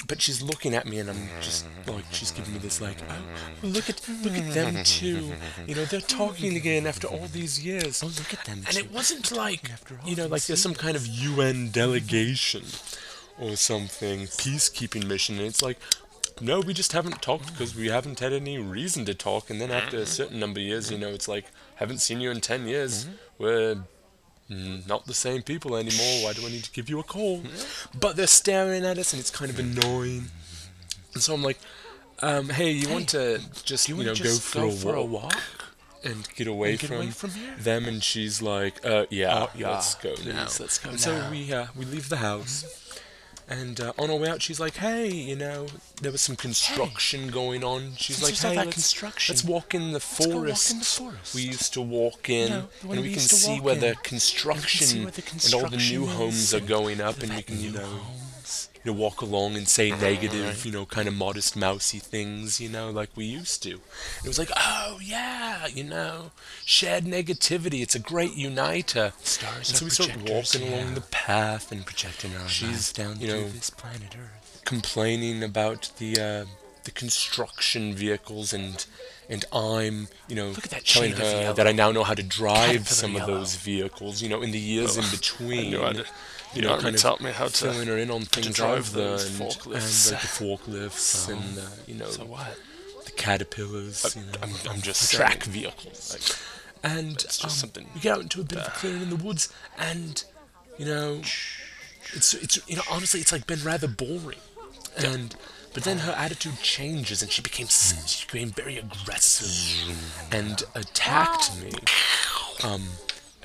but 0.07 0.21
she's 0.21 0.41
looking 0.41 0.73
at 0.73 0.85
me 0.85 0.99
and 0.99 1.09
I'm 1.09 1.29
just 1.41 1.65
like 1.87 2.05
she's 2.11 2.31
giving 2.31 2.53
me 2.53 2.59
this 2.59 2.79
like 2.81 2.97
oh, 3.09 3.67
look 3.67 3.89
at 3.89 4.01
look 4.23 4.33
at 4.33 4.53
them 4.53 4.83
too. 4.83 5.33
You 5.65 5.75
know 5.75 5.85
they're 5.85 6.01
talking 6.01 6.55
again 6.55 6.85
after 6.85 7.07
all 7.07 7.27
these 7.27 7.63
years. 7.63 8.03
Oh 8.03 8.07
look 8.07 8.33
at 8.33 8.45
them 8.45 8.63
and 8.67 8.77
it 8.77 8.91
wasn't 8.91 9.31
like 9.31 9.71
you 10.05 10.15
know 10.15 10.27
like 10.27 10.45
there's 10.45 10.61
some 10.61 10.75
kind 10.75 10.95
of 10.95 11.07
UN 11.07 11.69
delegation 11.71 12.63
or 13.39 13.55
something 13.55 14.21
peacekeeping 14.21 15.05
mission 15.05 15.37
and 15.37 15.45
it's 15.45 15.61
like 15.61 15.77
no 16.41 16.59
we 16.59 16.73
just 16.73 16.91
haven't 16.91 17.21
talked 17.21 17.51
because 17.51 17.75
we 17.75 17.87
haven't 17.87 18.19
had 18.19 18.33
any 18.33 18.57
reason 18.57 19.05
to 19.05 19.13
talk. 19.13 19.49
And 19.49 19.59
then 19.59 19.71
after 19.71 19.97
a 19.97 20.05
certain 20.05 20.39
number 20.39 20.59
of 20.59 20.65
years 20.65 20.91
you 20.91 20.97
know 20.97 21.09
it's 21.09 21.27
like 21.27 21.45
haven't 21.75 21.99
seen 21.99 22.21
you 22.21 22.31
in 22.31 22.41
10 22.41 22.67
years. 22.67 23.05
Mm-hmm. 23.05 23.13
We're 23.39 23.75
not 24.49 25.05
the 25.05 25.13
same 25.13 25.41
people 25.41 25.75
anymore. 25.75 26.23
Why 26.23 26.33
do 26.33 26.45
I 26.45 26.49
need 26.49 26.63
to 26.63 26.71
give 26.71 26.89
you 26.89 26.99
a 26.99 27.03
call? 27.03 27.41
But 27.99 28.15
they're 28.15 28.27
staring 28.27 28.85
at 28.85 28.97
us, 28.97 29.13
and 29.13 29.19
it's 29.19 29.31
kind 29.31 29.51
of 29.51 29.59
annoying. 29.59 30.25
And 31.13 31.21
so 31.23 31.33
I'm 31.33 31.43
like, 31.43 31.59
um, 32.21 32.49
"Hey, 32.49 32.71
you 32.71 32.89
want 32.89 33.09
to 33.09 33.41
just 33.63 33.89
you, 33.89 33.95
know 33.97 34.13
just 34.13 34.53
go, 34.53 34.61
for, 34.61 34.67
go 34.67 34.73
a 34.73 34.77
for 34.77 34.95
a 34.95 35.03
walk 35.03 35.35
and 36.03 36.27
get 36.35 36.47
away 36.47 36.77
get 36.77 36.87
from 36.87 36.97
away 36.97 37.09
from 37.11 37.31
them?" 37.59 37.85
And 37.85 38.03
she's 38.03 38.41
like, 38.41 38.85
"Uh, 38.85 39.05
yeah, 39.09 39.45
Oh, 39.45 39.49
yeah. 39.55 39.71
let's 39.71 39.95
go 39.95 40.09
now. 40.25 40.45
Please, 40.45 40.59
let's 40.59 40.77
go 40.77 40.89
And 40.91 40.99
so 40.99 41.27
we 41.29 41.51
uh, 41.51 41.67
we 41.75 41.85
leave 41.85 42.09
the 42.09 42.17
house. 42.17 42.65
And 43.49 43.79
uh, 43.79 43.93
on 43.97 44.09
our 44.09 44.17
way 44.17 44.27
out, 44.27 44.41
she's 44.41 44.59
like, 44.59 44.75
"Hey, 44.75 45.07
you 45.09 45.35
know, 45.35 45.67
there 46.01 46.11
was 46.11 46.19
some 46.19 46.35
construction 46.35 47.29
going 47.29 47.63
on." 47.63 47.93
She's 47.95 48.17
Since 48.17 48.43
like, 48.43 48.53
"Hey, 48.53 48.57
let's, 48.57 48.73
construction, 48.73 49.33
let's 49.33 49.43
walk 49.43 49.73
in 49.73 49.93
the 49.93 49.99
go 49.99 50.25
walk 50.25 50.41
in 50.41 50.79
the 50.79 50.85
forest. 50.85 50.97
forest." 50.97 51.35
We 51.35 51.41
used 51.43 51.73
to 51.73 51.81
walk 51.81 52.29
in, 52.29 52.51
and 52.51 52.67
we 52.83 52.99
we 52.99 53.13
can 53.13 53.21
see 53.21 53.61
where 53.61 53.75
in. 53.75 53.79
the 53.79 53.87
And 53.87 53.97
we 53.97 54.01
can 54.01 54.03
construction 54.03 54.87
see 54.87 55.03
where 55.03 55.11
the 55.11 55.23
and 55.45 55.53
all 55.53 55.69
the 55.69 55.77
new 55.77 56.07
homes 56.07 56.53
are 56.53 56.59
going 56.59 56.99
up, 56.99 57.23
and 57.23 57.33
we 57.33 57.41
can, 57.41 57.61
you 57.61 57.71
know. 57.71 58.01
You 58.83 58.91
know, 58.91 58.97
walk 58.97 59.21
along 59.21 59.55
and 59.55 59.67
say 59.67 59.91
negative, 59.91 60.65
you 60.65 60.71
know, 60.71 60.85
kind 60.85 61.07
of 61.07 61.13
modest, 61.13 61.55
mousy 61.55 61.99
things, 61.99 62.59
you 62.61 62.69
know, 62.69 62.89
like 62.89 63.09
we 63.15 63.25
used 63.25 63.61
to. 63.63 63.71
And 63.71 64.25
it 64.25 64.27
was 64.27 64.39
like, 64.39 64.51
oh 64.55 64.99
yeah, 65.03 65.67
you 65.67 65.83
know, 65.83 66.31
shared 66.65 67.03
negativity. 67.05 67.81
It's 67.81 67.95
a 67.95 67.99
great 67.99 68.35
uniter. 68.35 69.13
Stars 69.23 69.69
And 69.69 69.77
so 69.77 69.85
we 69.85 69.91
start 69.91 70.15
walking 70.29 70.71
along 70.71 70.93
the 70.93 71.01
path 71.01 71.71
and 71.71 71.85
projecting 71.85 72.35
our 72.37 72.47
She's, 72.47 72.91
down 72.93 73.19
you 73.19 73.27
know, 73.27 73.47
this 73.49 73.69
planet 73.69 74.15
Earth. 74.17 74.61
complaining 74.65 75.43
about 75.43 75.91
the 75.97 76.11
uh, 76.19 76.45
the 76.83 76.91
construction 76.91 77.93
vehicles 77.93 78.53
and 78.53 78.85
and 79.29 79.43
I'm 79.51 80.07
you 80.29 80.35
know 80.37 80.47
Look 80.49 80.63
at 80.65 80.71
that 80.71 80.85
telling 80.85 81.11
her 81.11 81.51
that 81.53 81.67
I 81.67 81.73
now 81.73 81.91
know 81.91 82.05
how 82.05 82.13
to 82.13 82.23
drive 82.23 82.87
some 82.87 83.15
of 83.17 83.27
those 83.27 83.55
vehicles 83.55 84.21
you 84.21 84.29
know 84.29 84.41
in 84.41 84.51
the 84.51 84.59
years 84.59 84.95
in 84.95 85.03
between 85.11 85.73
you 86.57 86.63
know 86.63 86.69
already 86.69 86.83
kind 86.83 86.95
of 86.95 87.01
taught 87.01 87.21
me 87.21 87.31
how 87.31 87.45
to- 87.47 87.51
filling 87.51 87.87
her 87.87 87.97
in 87.97 88.11
on 88.11 88.21
things 88.23 88.55
drive 88.55 88.77
I've 88.87 88.93
those 88.93 89.29
forklifts. 89.29 90.11
and 90.11 90.13
like 90.13 90.21
the 90.21 90.27
forklifts 90.27 91.29
and 91.33 91.57
uh, 91.59 91.61
you 91.87 91.95
know 91.95 92.09
So 92.09 92.25
what? 92.25 92.57
the 93.05 93.11
caterpillars 93.11 94.15
you 94.15 94.21
know, 94.23 94.31
I'm, 94.43 94.53
I'm 94.69 94.81
just 94.81 95.11
track 95.13 95.43
vehicles. 95.43 96.11
Like, 96.13 96.91
and 96.93 97.17
just 97.19 97.43
um, 97.43 97.49
something 97.49 97.87
we 97.95 98.01
get 98.01 98.15
out 98.17 98.21
into 98.21 98.41
a 98.41 98.43
bit 98.43 98.57
of 98.59 98.67
a 98.67 98.71
clearing 98.71 99.01
in 99.01 99.09
the 99.09 99.15
woods 99.15 99.51
and 99.77 100.23
you 100.77 100.85
know 100.85 101.19
it's 102.13 102.33
it's 102.33 102.59
you 102.69 102.75
know 102.75 102.83
honestly 102.91 103.19
it's 103.19 103.31
like 103.31 103.47
been 103.47 103.63
rather 103.63 103.87
boring. 103.87 104.39
And 104.97 105.35
but 105.73 105.83
then 105.83 105.99
her 105.99 106.11
attitude 106.13 106.59
changes 106.61 107.21
and 107.21 107.31
she 107.31 107.41
became 107.41 107.67
she 107.67 108.25
became 108.31 108.49
very 108.49 108.77
aggressive 108.77 109.95
and 110.31 110.63
attacked 110.75 111.51
me. 111.61 111.71
Um 112.63 112.83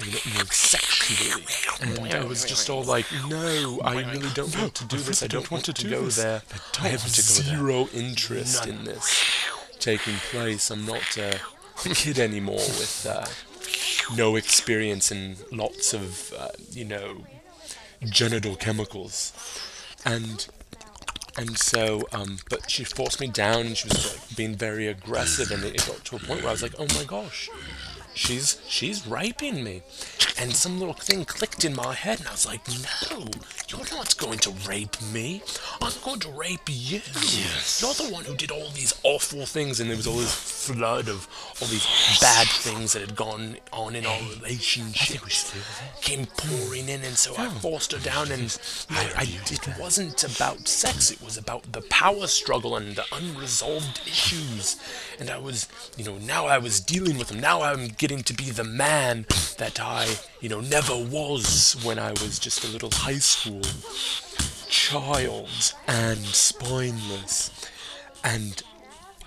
you 0.01 0.35
know, 0.35 0.45
sexually 0.51 1.45
and 1.81 2.13
I 2.15 2.25
was 2.25 2.45
just 2.45 2.69
all 2.71 2.83
like 2.83 3.07
no 3.29 3.81
I 3.85 4.01
really 4.13 4.31
don't 4.35 4.57
want 4.59 4.75
to 4.77 4.85
do 4.87 4.97
this. 4.97 5.23
I 5.23 5.27
don't 5.27 5.51
want 5.51 5.65
to 5.67 5.89
go 5.89 6.07
there 6.07 6.43
I 6.81 6.89
have 6.89 7.01
zero 7.01 7.89
interest 7.93 8.67
in 8.67 8.85
this 8.85 9.23
taking 9.83 10.15
place. 10.31 10.71
I'm 10.71 10.87
not 10.87 11.17
a 11.19 11.39
kid 11.77 12.19
anymore 12.19 12.55
with 12.55 13.07
uh, 13.09 13.27
no 14.17 14.37
experience 14.37 15.11
and 15.11 15.37
lots 15.51 15.93
of 15.93 16.33
uh, 16.39 16.49
you 16.71 16.85
know 16.85 17.25
genital 18.05 18.55
chemicals. 18.57 19.33
And 20.05 20.47
and 21.37 21.59
so 21.59 22.03
um, 22.13 22.39
but 22.49 22.71
she 22.71 22.85
forced 22.85 23.21
me 23.21 23.27
down 23.27 23.67
and 23.67 23.77
she 23.77 23.89
was 23.89 24.13
like 24.13 24.37
being 24.37 24.55
very 24.55 24.87
aggressive 24.87 25.51
and 25.51 25.65
it 25.65 25.85
got 25.87 26.05
to 26.05 26.17
a 26.17 26.19
point 26.19 26.41
where 26.41 26.49
I 26.49 26.53
was 26.53 26.63
like, 26.63 26.75
oh 26.79 26.87
my 26.95 27.05
gosh, 27.05 27.51
she's 28.15 28.61
she's 28.69 29.07
raping 29.07 29.63
me, 29.65 29.83
and 30.39 30.55
some 30.55 30.79
little 30.79 30.95
thing 30.95 31.25
clicked 31.25 31.65
in 31.65 31.75
my 31.75 31.95
head 31.95 32.19
and 32.19 32.29
I 32.29 32.33
was 32.33 32.47
like, 32.47 32.61
no, 32.69 33.27
you're 33.69 33.87
not 33.91 34.17
going 34.17 34.39
to 34.41 34.51
rape 34.67 34.97
me. 35.13 35.43
I'm 35.81 35.93
going 36.05 36.21
to 36.21 36.31
rape 36.31 36.69
you. 36.69 37.01
Yes. 37.15 37.81
You're 37.83 38.09
the 38.09 38.13
one 38.13 38.25
who 38.25 38.35
did 38.35 38.51
all 38.51 38.69
these 38.71 38.95
awful 39.03 39.47
things 39.47 39.81
and 39.81 39.89
there 39.89 39.97
was 39.97 40.07
all 40.07 40.17
this 40.17 40.35
flood 40.35 41.09
of 41.09 41.29
all 41.61 41.69
these 41.69 41.87
bad 42.21 42.47
things 42.49 42.93
that 42.93 43.01
had 43.01 43.15
gone 43.15 43.57
on 43.73 43.95
in 43.95 44.07
our 44.07 44.21
relationship. 44.37 45.23
came 46.01 46.27
pouring 46.27 46.89
in 46.89 47.03
and 47.03 47.17
so 47.17 47.35
I 47.37 47.49
forced 47.49 47.93
her 47.93 47.99
down 47.99 48.31
and 48.33 48.57
I, 48.91 49.13
I, 49.17 49.23
it 49.51 49.69
wasn't 49.79 50.25
about 50.25 50.67
sex 50.67 51.11
it 51.11 51.23
was 51.23 51.37
about 51.37 51.73
the 51.73 51.83
power 51.83 52.27
struggle 52.27 52.77
and 52.77 52.97
the 52.97 53.05
unresolved 53.13 54.01
issues. 54.07 54.77
And 55.19 55.31
I 55.31 55.39
was 55.39 55.69
you 55.97 56.05
know 56.05 56.19
now 56.19 56.47
I 56.47 56.59
was 56.59 56.81
dealing 56.81 57.19
with 57.19 57.29
them. 57.29 57.41
Now 57.41 57.63
I'm 57.63 57.89
getting 58.03 58.25
to 58.25 58.35
be 58.35 58.51
the 58.51 58.65
man 58.65 59.25
that 59.59 59.79
I 59.79 60.09
you 60.41 60.49
know 60.49 60.61
never 60.61 60.97
was 60.97 61.81
when 61.85 62.01
I 62.01 62.11
was 62.11 62.41
just 62.41 62.65
a 62.65 62.67
little 62.67 62.91
high 62.91 63.21
school 63.21 63.63
child 64.69 65.73
and 65.87 66.19
spineless 66.19 67.53
and 68.25 68.61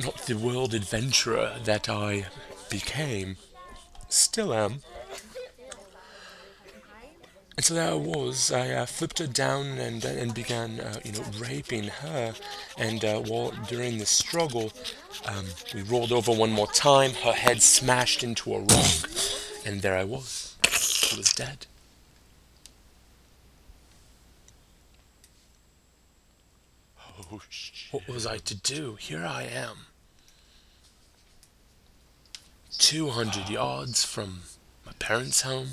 not 0.02 0.18
the 0.26 0.34
world 0.34 0.74
adventurer 0.74 1.56
that 1.64 1.88
I 1.88 2.26
became. 2.70 3.38
Still 4.10 4.54
am. 4.54 4.82
And 7.58 7.64
so 7.64 7.74
there 7.74 7.92
I 7.92 7.94
was. 7.94 8.52
I 8.52 8.72
uh, 8.72 8.86
flipped 8.86 9.20
her 9.20 9.28
down 9.28 9.78
and 9.78 10.06
uh, 10.06 10.10
and 10.10 10.34
began, 10.34 10.80
uh, 10.82 11.00
you 11.06 11.14
know, 11.14 11.24
raping 11.40 11.86
her. 11.86 12.34
And 12.78 13.06
uh, 13.06 13.20
while 13.22 13.52
during 13.68 13.98
the 13.98 14.06
struggle, 14.06 14.74
um, 15.26 15.46
we 15.74 15.82
rolled 15.84 16.12
over 16.12 16.34
one 16.34 16.52
more 16.52 16.68
time. 16.68 17.12
Her 17.12 17.32
head 17.32 17.62
smashed 17.62 18.24
into 18.24 18.54
a 18.54 18.60
rock, 18.60 19.10
and 19.66 19.82
there 19.82 19.98
I 19.98 20.04
was. 20.04 20.58
She 20.70 21.16
was 21.18 21.32
dead. 21.32 21.66
Oh, 27.32 27.42
shit. 27.50 27.94
What 27.94 28.08
was 28.08 28.28
I 28.28 28.38
to 28.38 28.56
do? 28.56 28.96
Here 29.00 29.26
I 29.26 29.44
am. 29.44 29.78
200 32.78 33.50
yards 33.50 34.04
from 34.04 34.42
my 34.86 34.92
parents' 35.00 35.42
home. 35.42 35.70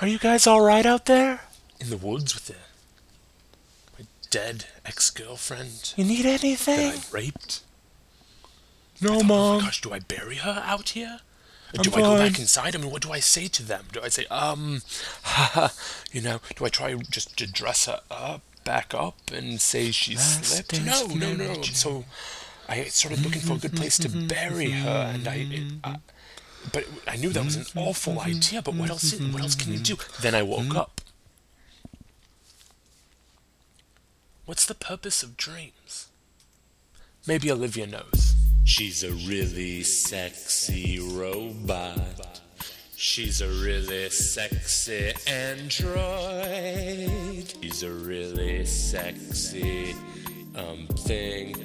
Are 0.00 0.08
you 0.08 0.18
guys 0.18 0.46
alright 0.46 0.86
out 0.86 1.06
there? 1.06 1.40
In 1.80 1.90
the 1.90 1.96
woods 1.96 2.34
with 2.34 2.46
the, 2.46 2.54
my 3.98 4.06
dead 4.30 4.66
ex 4.84 5.10
girlfriend. 5.10 5.94
You 5.96 6.04
need 6.04 6.26
anything? 6.26 6.92
That 6.92 7.08
I 7.12 7.16
raped. 7.16 7.62
No, 9.00 9.14
thought, 9.14 9.24
Mom. 9.24 9.38
Oh 9.38 9.58
my 9.58 9.64
gosh, 9.64 9.80
do 9.80 9.92
I 9.92 9.98
bury 9.98 10.36
her 10.36 10.62
out 10.64 10.90
here? 10.90 11.20
Or 11.74 11.82
do 11.82 11.90
I 11.94 12.00
go 12.02 12.16
back 12.18 12.38
inside? 12.38 12.76
I 12.76 12.78
mean, 12.78 12.90
what 12.90 13.02
do 13.02 13.12
I 13.12 13.20
say 13.20 13.48
to 13.48 13.62
them? 13.62 13.86
Do 13.92 14.00
I 14.02 14.08
say, 14.08 14.26
um, 14.26 14.82
you 16.12 16.20
know, 16.20 16.40
do 16.54 16.66
I 16.66 16.68
try 16.68 16.94
just 16.94 17.36
to 17.38 17.50
dress 17.50 17.86
her 17.86 18.00
up, 18.10 18.42
back 18.64 18.92
up, 18.94 19.16
and 19.32 19.60
say 19.60 19.90
she 19.90 20.16
slipped? 20.16 20.84
No, 20.84 21.06
no, 21.06 21.32
no. 21.32 21.62
So 21.62 22.04
I 22.68 22.84
started 22.84 23.24
looking 23.24 23.40
for 23.40 23.54
a 23.54 23.58
good 23.58 23.74
place 23.74 23.96
to 23.98 24.08
mm-hmm, 24.08 24.26
bury 24.26 24.70
her, 24.70 25.12
and 25.14 25.26
I, 25.26 25.34
it, 25.34 25.40
I 25.42 25.46
mm-hmm, 25.46 25.76
mm-hmm. 25.76 25.94
But 26.70 26.84
I 27.08 27.16
knew 27.16 27.30
that 27.30 27.44
was 27.44 27.56
an 27.56 27.66
awful 27.76 28.20
idea. 28.20 28.62
But 28.62 28.74
what 28.74 28.90
else? 28.90 29.18
What 29.18 29.42
else 29.42 29.54
can 29.54 29.72
you 29.72 29.78
do? 29.78 29.96
Then 30.20 30.34
I 30.34 30.42
woke 30.42 30.74
up. 30.76 31.00
What's 34.44 34.66
the 34.66 34.74
purpose 34.74 35.22
of 35.22 35.36
dreams? 35.36 36.08
Maybe 37.26 37.50
Olivia 37.50 37.86
knows. 37.86 38.34
She's 38.64 39.02
a 39.02 39.12
really 39.12 39.82
sexy 39.82 40.98
robot. 40.98 42.40
She's 42.96 43.40
a 43.40 43.48
really 43.48 44.10
sexy 44.10 45.12
android. 45.26 46.42
She's 47.60 47.82
a 47.82 47.90
really 47.90 48.64
sexy 48.64 49.94
um 50.54 50.86
thing, 50.88 51.56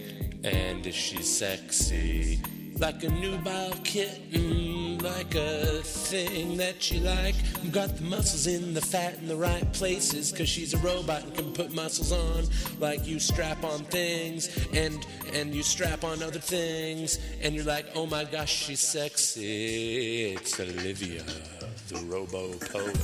and 0.44 0.86
she's 0.94 1.38
sexy 1.38 2.42
like 2.80 3.04
a 3.04 3.10
nubile 3.10 3.74
kitten, 3.84 4.98
like 5.00 5.34
a 5.36 5.82
thing 5.84 6.58
that 6.58 6.92
you 6.92 7.00
like. 7.00 7.36
Got 7.72 7.98
the 7.98 8.04
muscles 8.04 8.48
in 8.48 8.74
the 8.74 8.82
fat 8.82 9.18
in 9.18 9.28
the 9.28 9.36
right 9.36 9.72
places, 9.74 10.32
cause 10.32 10.48
she's 10.48 10.74
a 10.74 10.78
robot 10.78 11.24
and 11.24 11.34
can 11.34 11.54
put 11.54 11.74
muscles 11.74 12.12
on. 12.12 12.46
Like 12.80 13.08
you 13.08 13.20
strap 13.20 13.64
on 13.64 13.80
things 13.86 14.50
and 14.74 15.06
and 15.34 15.54
you 15.56 15.64
strap 15.64 16.04
on 16.04 16.22
other 16.22 16.40
things, 16.40 17.20
and 17.42 17.56
you're 17.56 17.66
like, 17.66 17.86
oh 17.96 18.06
my 18.06 18.26
gosh, 18.26 18.54
she's 18.54 18.80
sexy. 18.80 20.34
It's 20.34 20.60
Olivia, 20.60 21.24
the 21.90 22.00
robo 22.06 22.54
poet. 22.54 22.98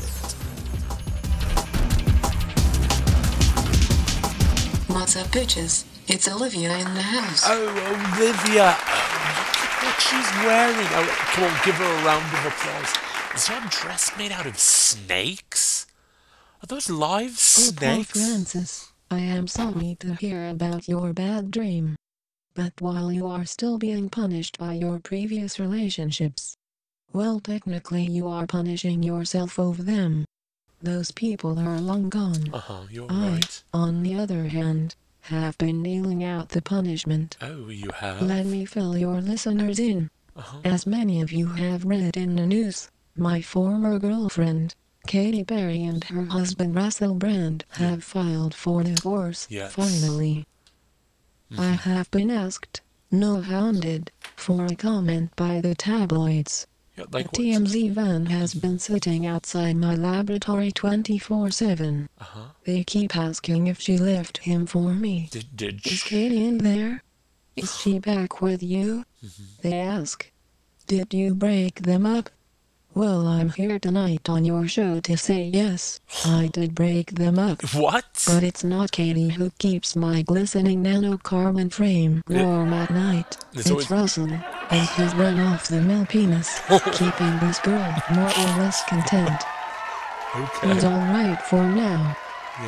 What's 4.87 5.15
up, 5.15 5.27
bitches? 5.27 5.85
It's 6.07 6.27
Olivia 6.27 6.77
in 6.77 6.93
the 6.93 7.01
house. 7.01 7.43
Oh, 7.45 8.17
Olivia! 8.19 8.75
What 9.83 9.99
she's 10.01 10.31
wearing! 10.45 10.87
Oh, 10.91 11.07
come 11.33 11.43
on, 11.43 11.59
give 11.65 11.75
her 11.75 11.83
a 11.83 12.05
round 12.05 12.25
of 12.33 12.45
applause. 12.45 13.35
Is 13.35 13.47
her 13.47 13.67
dress 13.69 14.11
made 14.17 14.31
out 14.31 14.45
of 14.45 14.57
snakes? 14.57 15.87
Are 16.61 16.67
those 16.67 16.89
live 16.89 17.31
Oh, 17.31 17.71
Paul 17.75 18.03
snakes? 18.03 18.11
Francis, 18.11 18.91
I 19.11 19.19
am 19.19 19.47
sorry 19.47 19.97
to 19.99 20.15
hear 20.15 20.47
about 20.49 20.87
your 20.87 21.11
bad 21.13 21.51
dream. 21.51 21.95
But 22.55 22.73
while 22.79 23.11
you 23.11 23.27
are 23.27 23.45
still 23.45 23.77
being 23.77 24.09
punished 24.09 24.57
by 24.57 24.73
your 24.73 24.99
previous 24.99 25.59
relationships, 25.59 26.55
well, 27.11 27.39
technically 27.39 28.03
you 28.03 28.27
are 28.27 28.47
punishing 28.47 29.03
yourself 29.03 29.59
over 29.59 29.83
them. 29.83 30.25
Those 30.81 31.11
people 31.11 31.59
are 31.59 31.79
long 31.79 32.09
gone. 32.09 32.49
Uh 32.53 32.59
huh, 32.59 32.81
you're 32.89 33.11
I, 33.11 33.29
right. 33.29 33.63
on 33.73 34.03
the 34.03 34.15
other 34.15 34.45
hand, 34.47 34.95
have 35.23 35.57
been 35.57 35.81
dealing 35.83 36.23
out 36.23 36.49
the 36.49 36.61
punishment. 36.61 37.37
Oh, 37.41 37.69
you 37.69 37.89
have? 37.95 38.21
Let 38.21 38.45
me 38.45 38.65
fill 38.65 38.97
your 38.97 39.21
listeners 39.21 39.79
in. 39.79 40.09
Uh-huh. 40.35 40.59
As 40.63 40.85
many 40.85 41.21
of 41.21 41.31
you 41.31 41.47
have 41.47 41.85
read 41.85 42.17
in 42.17 42.35
the 42.35 42.45
news, 42.45 42.89
my 43.15 43.41
former 43.41 43.99
girlfriend, 43.99 44.75
Katy 45.07 45.43
Perry, 45.43 45.83
and 45.83 46.03
her 46.05 46.23
husband 46.23 46.75
Russell 46.75 47.13
Brand 47.13 47.65
have 47.71 48.03
filed 48.03 48.53
for 48.53 48.83
divorce. 48.83 49.47
Yes. 49.49 49.73
Finally. 49.73 50.45
I 51.57 51.71
have 51.71 52.09
been 52.09 52.31
asked, 52.31 52.81
no 53.11 53.41
hounded, 53.41 54.11
for 54.35 54.65
a 54.65 54.75
comment 54.75 55.35
by 55.35 55.61
the 55.61 55.75
tabloids. 55.75 56.65
The 56.95 57.07
like 57.11 57.31
what? 57.31 57.33
TMZ 57.41 57.91
van 57.91 58.27
has 58.27 58.53
been 58.53 58.77
sitting 58.77 59.25
outside 59.25 59.75
my 59.75 59.95
laboratory 59.95 60.71
24 60.71 61.49
7. 61.51 62.09
Uh-huh. 62.19 62.39
They 62.65 62.83
keep 62.83 63.15
asking 63.15 63.67
if 63.67 63.79
she 63.79 63.97
left 63.97 64.39
him 64.39 64.65
for 64.67 64.93
me. 64.93 65.27
Did, 65.31 65.57
did 65.57 65.87
Is 65.87 66.03
Katy 66.03 66.45
in 66.45 66.59
there? 66.59 67.03
Is 67.55 67.77
she 67.77 67.99
back 67.99 68.41
with 68.41 68.61
you? 68.61 69.05
They 69.61 69.79
ask. 69.79 70.31
Did 70.87 71.13
you 71.13 71.33
break 71.33 71.83
them 71.83 72.05
up? 72.05 72.29
Well, 72.95 73.25
I'm 73.25 73.49
here 73.49 73.79
tonight 73.79 74.29
on 74.29 74.45
your 74.45 74.67
show 74.67 74.99
to 74.99 75.17
say 75.17 75.49
yes, 75.51 75.99
I 76.23 76.47
did 76.53 76.75
break 76.75 77.15
them 77.15 77.39
up. 77.39 77.63
What? 77.73 78.23
But 78.27 78.43
it's 78.43 78.63
not 78.63 78.91
Katy 78.91 79.29
who 79.29 79.49
keeps 79.57 79.95
my 79.95 80.21
glistening 80.21 80.83
nanocarbon 80.83 81.73
frame 81.73 82.21
warm 82.29 82.71
at 82.71 82.91
night. 82.91 83.37
It's 83.53 83.71
always- 83.71 83.89
Russell 83.89 84.29
and 84.69 84.89
his 84.89 85.15
run 85.15 85.39
off 85.39 85.69
the 85.69 85.81
mill 85.81 86.05
penis, 86.05 86.59
keeping 86.91 87.39
this 87.39 87.57
girl 87.59 87.95
more 88.13 88.29
or 88.29 88.49
less 88.61 88.83
content. 88.85 89.41
Okay. 90.35 90.73
He's 90.73 90.83
alright 90.83 91.41
for 91.41 91.63
now. 91.63 92.15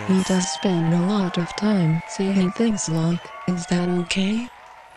He 0.07 0.23
does 0.23 0.49
spend 0.49 0.91
a 0.91 1.05
lot 1.05 1.37
of 1.37 1.55
time 1.55 2.01
saying 2.09 2.51
things 2.53 2.89
like, 2.89 3.19
Is 3.47 3.67
that 3.67 3.87
okay? 3.89 4.49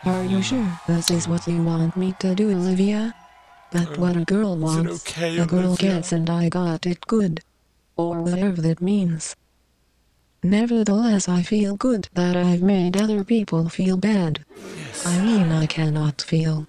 Are 0.07 0.25
you 0.25 0.39
mm. 0.39 0.45
sure 0.45 0.81
this 0.87 1.11
is 1.11 1.29
what 1.29 1.47
you 1.47 1.63
want 1.63 1.97
me 1.99 2.15
to 2.21 2.35
do, 2.35 2.51
Olivia? 2.51 3.15
But 3.71 3.99
what 3.99 4.17
a 4.17 4.25
girl 4.25 4.57
wants, 4.57 5.07
okay, 5.09 5.39
a 5.39 5.47
girl 5.47 5.77
gets, 5.77 6.13
and 6.13 6.31
I 6.31 6.49
got 6.49 6.87
it 6.87 7.07
good. 7.07 7.43
Or 7.97 8.23
whatever 8.23 8.63
that 8.63 8.81
means. 8.81 9.37
Nevertheless, 10.43 11.29
I 11.29 11.43
feel 11.43 11.77
good 11.77 12.09
that 12.15 12.37
I've 12.37 12.63
made 12.63 12.97
other 12.97 13.25
people 13.25 13.69
feel 13.69 13.97
bad. 13.97 14.45
Yes. 14.77 15.05
I 15.07 15.21
mean, 15.25 15.51
I 15.51 15.67
cannot 15.67 16.23
feel. 16.23 16.67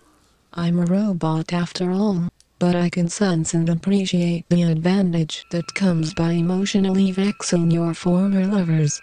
I'm 0.53 0.79
a 0.79 0.85
robot 0.85 1.53
after 1.53 1.91
all, 1.91 2.29
but 2.57 2.75
I 2.75 2.89
can 2.89 3.07
sense 3.09 3.53
and 3.53 3.69
appreciate 3.69 4.45
the 4.49 4.63
advantage 4.63 5.45
that 5.51 5.75
comes 5.75 6.13
by 6.13 6.31
emotionally 6.31 7.11
vexing 7.11 7.69
your 7.71 7.93
former 7.93 8.45
lovers. 8.45 8.99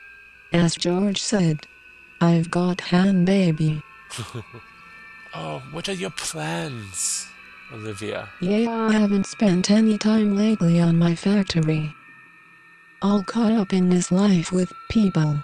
As 0.52 0.74
George 0.74 1.22
said, 1.22 1.58
I've 2.20 2.50
got 2.50 2.80
hand 2.80 3.26
baby. 3.26 3.82
Oh, 5.38 5.62
what 5.70 5.86
are 5.90 5.92
your 5.92 6.10
plans, 6.10 7.26
Olivia? 7.72 8.28
Yeah, 8.40 8.70
I 8.70 8.92
haven't 8.92 9.26
spent 9.26 9.70
any 9.70 9.98
time 9.98 10.36
lately 10.36 10.80
on 10.80 10.98
my 10.98 11.14
factory. 11.14 11.94
all 13.02 13.22
caught 13.22 13.52
up 13.52 13.72
in 13.72 13.88
this 13.90 14.10
life 14.10 14.50
with 14.52 14.72
people 14.88 15.42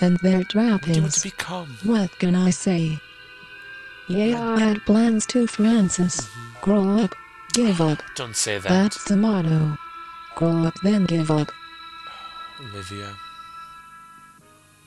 and 0.00 0.18
their 0.18 0.38
What 0.38 0.48
do 0.50 0.58
you 0.58 0.64
want 0.70 0.82
trappings. 0.82 1.14
to 1.22 1.28
become? 1.30 1.68
What 1.84 2.18
can 2.18 2.34
I 2.34 2.50
say? 2.50 2.98
Yeah, 4.08 4.40
I 4.54 4.60
had 4.60 4.84
plans 4.84 5.24
to, 5.26 5.46
Francis. 5.46 6.20
Mm-hmm. 6.20 6.60
Grow 6.60 6.98
up, 7.04 7.14
give 7.54 7.80
up. 7.80 8.02
Don't 8.16 8.36
say 8.36 8.58
that, 8.58 8.68
That's 8.68 9.04
the 9.04 9.16
motto. 9.16 9.78
Grow 10.36 10.64
up, 10.66 10.74
then 10.82 11.04
give 11.06 11.30
up. 11.30 11.50
Olivia. 12.60 13.14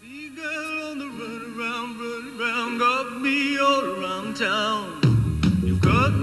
Me 0.03 0.29
girl 0.29 0.91
on 0.91 1.00
the 1.00 1.05
run 1.07 1.41
around, 1.57 2.00
run 2.00 2.39
around, 2.39 2.77
got 2.77 3.22
me 3.22 3.57
all 3.57 3.86
around 4.03 4.36
town. 4.38 5.07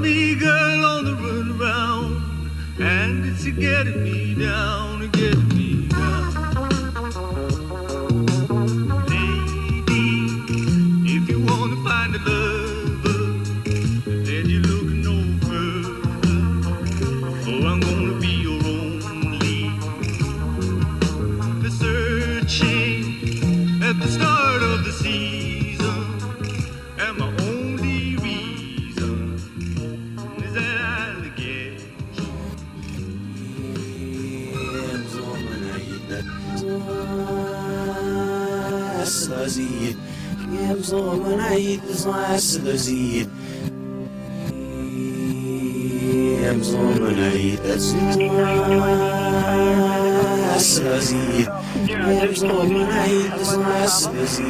Me, 0.04 0.34
girl, 0.34 0.84
on 0.84 1.04
the 1.06 1.14
run 1.14 1.58
around, 1.58 2.50
and 2.78 3.24
it's 3.24 3.46
getting 3.46 4.04
me 4.04 4.34
down, 4.34 4.93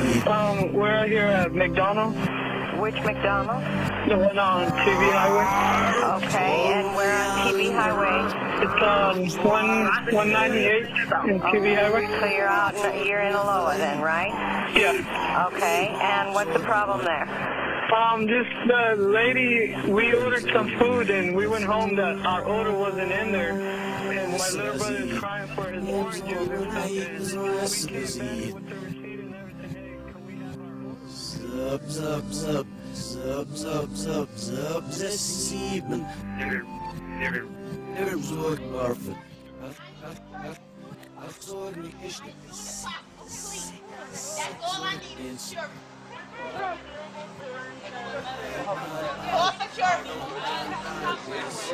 Um, 0.04 0.74
we're 0.74 1.06
here 1.06 1.22
at 1.24 1.54
McDonald's, 1.54 2.18
Which 2.78 2.94
McDonald's? 3.04 3.64
the 4.06 4.18
one 4.18 4.38
on 4.38 4.66
TV 4.66 5.10
Highway. 5.10 6.26
Okay, 6.26 6.72
and 6.74 6.94
we're 6.94 7.10
on 7.10 7.48
TV 7.48 7.72
Highway. 7.72 8.20
It's 8.64 8.82
um 9.40 9.44
one 9.46 9.88
one 10.12 10.30
ninety 10.30 10.58
eight 10.58 10.84
in 11.26 11.40
TV 11.40 11.74
Highway. 11.74 12.06
So 12.20 12.26
you're 12.26 12.46
out, 12.46 12.74
you're 13.06 13.20
in 13.22 13.32
Aloha 13.32 13.78
then, 13.78 14.02
right? 14.02 14.28
Yeah. 14.76 15.48
Okay, 15.54 15.88
and 16.02 16.34
what's 16.34 16.52
the 16.52 16.58
problem 16.60 17.02
there? 17.06 17.26
Um, 17.96 18.28
just 18.28 18.50
the 18.66 18.96
lady, 18.98 19.74
we 19.90 20.12
ordered 20.14 20.50
some 20.52 20.68
food 20.78 21.08
and 21.08 21.34
we 21.34 21.46
went 21.46 21.64
home 21.64 21.96
that 21.96 22.16
our 22.26 22.42
order 22.44 22.72
wasn't 22.72 23.10
in 23.10 23.32
there. 23.32 23.52
And 23.58 24.32
my 24.32 24.48
little 24.50 24.76
brother 24.78 24.96
is 24.96 25.18
crying 25.18 25.48
for 25.54 25.70
his 25.70 25.84
stuff. 25.84 26.26
And 26.26 26.44
we 26.44 26.52
came 26.52 26.68
back 26.68 28.54
with 28.54 28.68
the 28.68 29.03
our 31.58 31.72
order? 31.72 31.84
Zub, 31.84 32.32
zub, 32.32 32.32
zub, 32.32 32.66
zub, 32.94 33.48
zub, 33.56 33.96
zub, 33.96 34.28
zub, 34.36 34.92
zes 34.92 35.48
sieben. 35.48 36.06
Er 37.96 38.18
zorg 38.22 38.60
barfen. 38.72 39.16
Ach, 41.20 41.40
zorg 41.40 41.76
mich 41.76 42.02
nicht. 42.02 42.22
That's 44.14 44.62
all 44.62 44.84
I 44.84 44.96
need 44.96 45.32
is 45.34 45.40
security. 45.40 45.72
Call 49.30 49.52
security. 49.52 50.23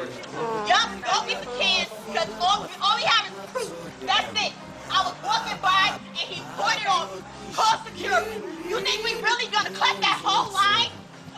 Yup, 0.01 0.89
go 1.05 1.29
get 1.29 1.45
the 1.45 1.51
kids, 1.61 1.91
because 2.07 2.31
all, 2.41 2.65
all 2.81 2.97
we 2.97 3.03
have 3.05 3.29
is 3.29 3.51
proof. 3.53 4.01
That's 4.07 4.33
it. 4.33 4.53
I 4.89 5.05
was 5.05 5.15
walking 5.21 5.61
by 5.61 5.93
and 5.93 6.17
he 6.17 6.41
pointed 6.57 6.89
on 6.89 7.13
me. 7.13 7.23
Call 7.53 7.77
security. 7.85 8.41
You 8.67 8.81
think 8.81 9.05
we 9.05 9.13
really 9.21 9.53
gonna 9.53 9.69
cut 9.77 10.01
that 10.01 10.17
whole 10.25 10.49
line? 10.57 10.89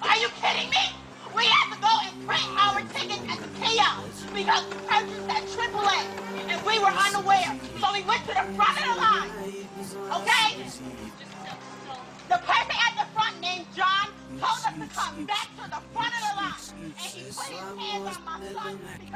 Are 0.06 0.16
you 0.16 0.28
kidding 0.38 0.70
me? 0.70 0.94
We 1.34 1.42
have 1.46 1.74
to 1.74 1.78
go 1.82 1.90
and 2.06 2.14
print 2.22 2.46
our 2.54 2.78
tickets 2.94 3.26
at 3.26 3.42
the 3.42 3.50
kiosk 3.58 4.30
because 4.30 4.62
we 4.70 4.78
purchased 4.86 5.26
at 5.26 5.42
AAA 5.42 5.98
and 6.46 6.62
we 6.62 6.78
were 6.78 6.94
unaware. 6.94 7.58
So 7.82 7.90
we 7.90 8.06
went 8.06 8.22
to 8.30 8.34
the 8.38 8.46
front 8.54 8.78
of 8.78 8.86
the 8.86 8.96
line. 9.02 9.30
Okay? 10.22 10.62
The 12.32 12.38
person 12.38 12.76
at 12.88 12.94
the 12.96 13.04
front 13.12 13.40
named 13.42 13.66
John 13.76 14.08
told 14.40 14.42
us 14.42 14.64
to 14.64 14.70
come 14.98 15.26
back 15.26 15.48
to 15.62 15.68
the 15.68 15.82
front 15.92 16.14
of 16.14 16.22
the 16.30 16.34
line. 16.40 16.54
And 16.82 16.94
he 16.96 17.20
put 17.24 17.46
his 17.46 17.78
hands 17.78 18.16
on 18.16 18.24
my 18.24 18.52
son 18.54 18.78
because 18.98 19.00
he 19.00 19.06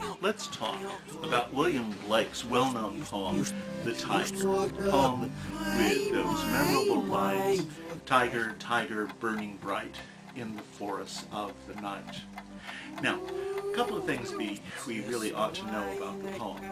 thought 0.00 0.22
Let's 0.22 0.46
talk 0.46 0.78
about 1.22 1.52
William 1.52 1.94
Blake's 2.06 2.42
well-known 2.42 3.02
poem, 3.02 3.44
The 3.84 3.92
Tiger, 3.92 4.54
a 4.54 4.68
poem 4.90 5.32
with 5.76 6.12
those 6.12 6.44
memorable 6.46 7.02
lines, 7.02 7.66
Tiger, 8.06 8.54
tiger, 8.58 9.10
burning 9.20 9.58
bright 9.60 9.94
in 10.34 10.56
the 10.56 10.62
forests 10.62 11.26
of 11.30 11.52
the 11.68 11.78
night. 11.82 12.22
Now, 13.02 13.20
a 13.74 13.76
couple 13.76 13.96
of 13.96 14.04
things 14.04 14.32
we, 14.32 14.60
we 14.86 15.00
really 15.00 15.32
ought 15.32 15.52
to 15.52 15.66
know 15.66 15.96
about 15.96 16.22
the 16.22 16.30
poem. 16.38 16.62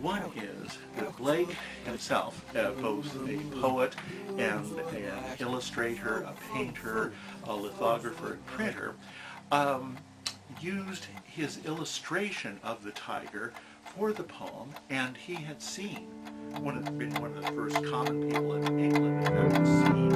One 0.00 0.22
is 0.36 0.76
that 0.96 1.16
Blake 1.16 1.56
himself, 1.86 2.44
uh, 2.54 2.72
both 2.72 3.06
a 3.26 3.38
poet 3.58 3.96
and 4.36 4.66
an 4.92 5.10
illustrator, 5.40 6.26
a 6.28 6.34
painter, 6.52 7.14
a 7.44 7.54
lithographer, 7.54 8.34
and 8.34 8.46
printer, 8.46 8.94
um, 9.50 9.96
used 10.60 11.06
his 11.24 11.64
illustration 11.64 12.60
of 12.62 12.84
the 12.84 12.90
tiger 12.90 13.54
for 13.96 14.12
the 14.12 14.24
poem, 14.24 14.74
and 14.90 15.16
he 15.16 15.36
had 15.36 15.62
seen 15.62 16.06
one 16.60 16.76
of 16.76 16.84
the, 16.84 17.06
one 17.18 17.34
of 17.34 17.42
the 17.42 17.52
first 17.52 17.82
common 17.86 18.28
people 18.28 18.54
in 18.56 18.78
England 18.78 19.26
had 19.26 19.66
seen 19.66 20.15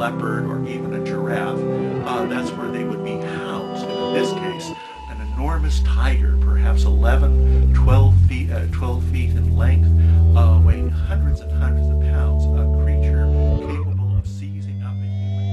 leopard 0.00 0.46
or 0.46 0.66
even 0.66 0.94
a 0.94 1.04
giraffe. 1.04 1.58
Uh, 2.06 2.24
that's 2.24 2.50
where 2.52 2.70
they 2.70 2.84
would 2.84 3.04
be 3.04 3.18
housed. 3.18 3.84
In 3.84 4.14
this 4.14 4.32
case, 4.32 4.72
an 5.10 5.20
enormous 5.34 5.80
tiger, 5.80 6.38
perhaps 6.40 6.84
11, 6.84 7.74
12 7.74 8.16
feet, 8.22 8.50
uh, 8.50 8.64
12 8.72 9.04
feet 9.04 9.30
in 9.32 9.54
length, 9.54 9.90
uh, 10.34 10.58
weighing 10.64 10.88
hundreds 10.88 11.40
and 11.40 11.52
hundreds 11.52 11.86
of 11.88 12.00
pounds, 12.00 12.46
a 12.46 12.64
creature 12.82 13.26
capable 13.60 14.16
of 14.16 14.26
seizing 14.26 14.82
up 14.82 14.94
a 14.94 15.04
human 15.04 15.44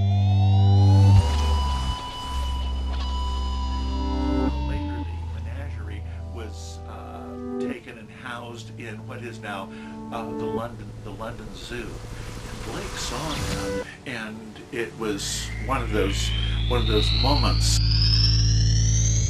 later 4.70 5.04
the 5.04 5.42
menagerie 5.44 6.02
was 6.34 6.80
uh, 6.88 7.60
taken 7.60 7.98
and 7.98 8.10
housed 8.10 8.72
in 8.80 8.96
what 9.08 9.22
is 9.24 9.42
now 9.42 9.70
uh, 10.14 10.24
the 10.38 10.46
London 10.46 10.88
the 11.04 11.12
London 11.12 11.48
Zoo. 11.54 11.76
And 11.76 12.72
Blake 12.72 12.96
saw 12.96 13.34
him, 13.34 13.87
and 14.08 14.60
it 14.72 14.98
was 14.98 15.50
one 15.66 15.82
of 15.82 15.92
those 15.92 16.32
one 16.70 16.82
of 16.82 16.88
those 16.88 17.10
moments. 17.22 17.78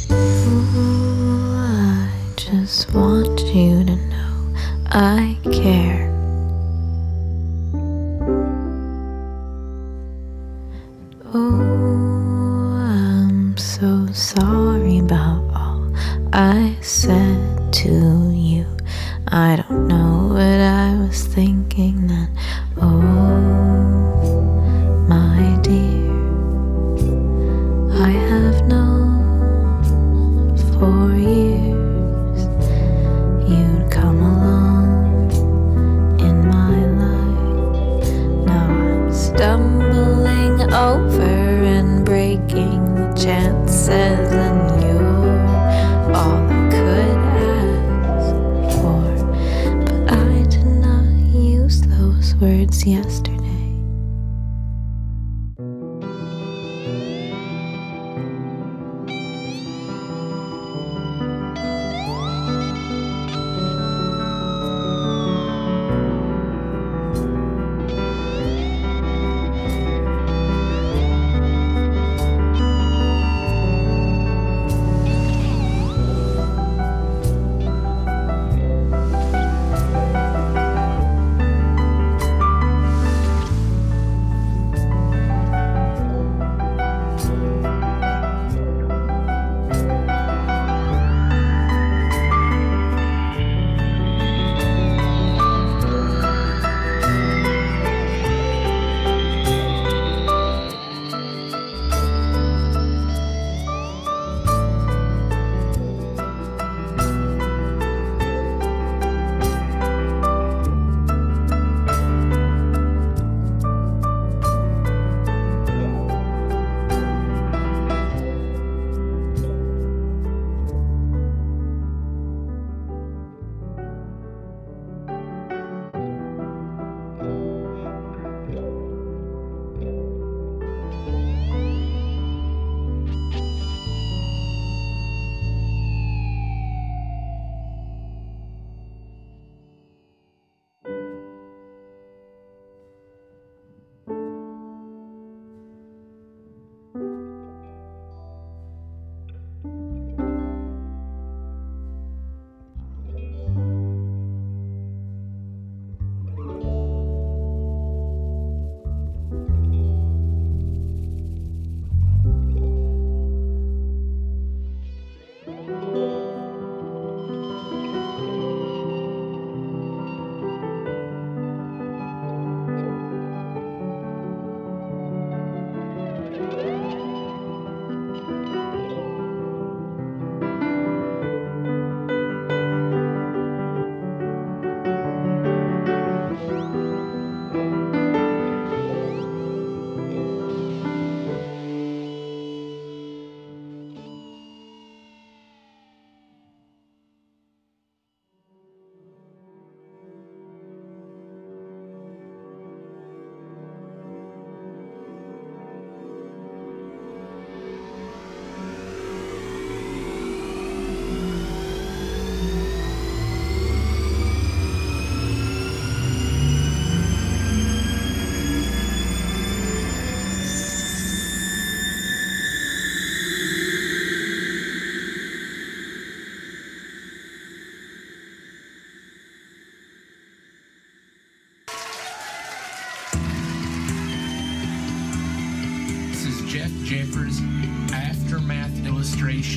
I 0.09 2.09
just 2.35 2.93
want 2.93 3.39
you 3.41 3.83
to 3.83 3.95
know 3.95 4.55
I 4.85 5.37
care. 5.51 6.16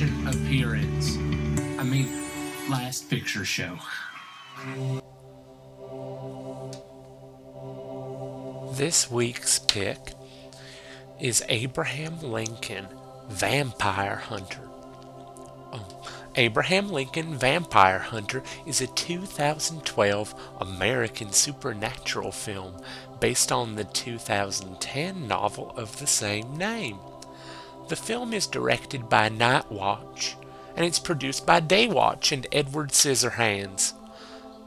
Appearance. 0.01 1.17
I 1.77 1.83
mean, 1.83 2.07
last 2.67 3.07
picture 3.07 3.45
show. 3.45 3.77
This 8.73 9.11
week's 9.11 9.59
pick 9.59 9.99
is 11.19 11.43
Abraham 11.49 12.19
Lincoln, 12.19 12.87
Vampire 13.29 14.15
Hunter. 14.15 14.67
Oh, 15.71 16.03
Abraham 16.35 16.89
Lincoln 16.89 17.37
Vampire 17.37 17.99
Hunter 17.99 18.41
is 18.65 18.81
a 18.81 18.87
2012 18.87 20.33
American 20.61 21.31
supernatural 21.31 22.31
film 22.31 22.81
based 23.19 23.51
on 23.51 23.75
the 23.75 23.83
2010 23.83 25.27
novel 25.27 25.71
of 25.77 25.99
the 25.99 26.07
same 26.07 26.57
name. 26.57 26.97
The 27.91 27.97
film 27.97 28.31
is 28.31 28.47
directed 28.47 29.09
by 29.09 29.27
Night 29.27 29.69
Watch 29.69 30.37
and 30.77 30.85
it's 30.85 30.97
produced 30.97 31.45
by 31.45 31.59
Daywatch 31.59 32.31
and 32.31 32.47
Edward 32.49 32.91
Scissorhands. 32.91 33.91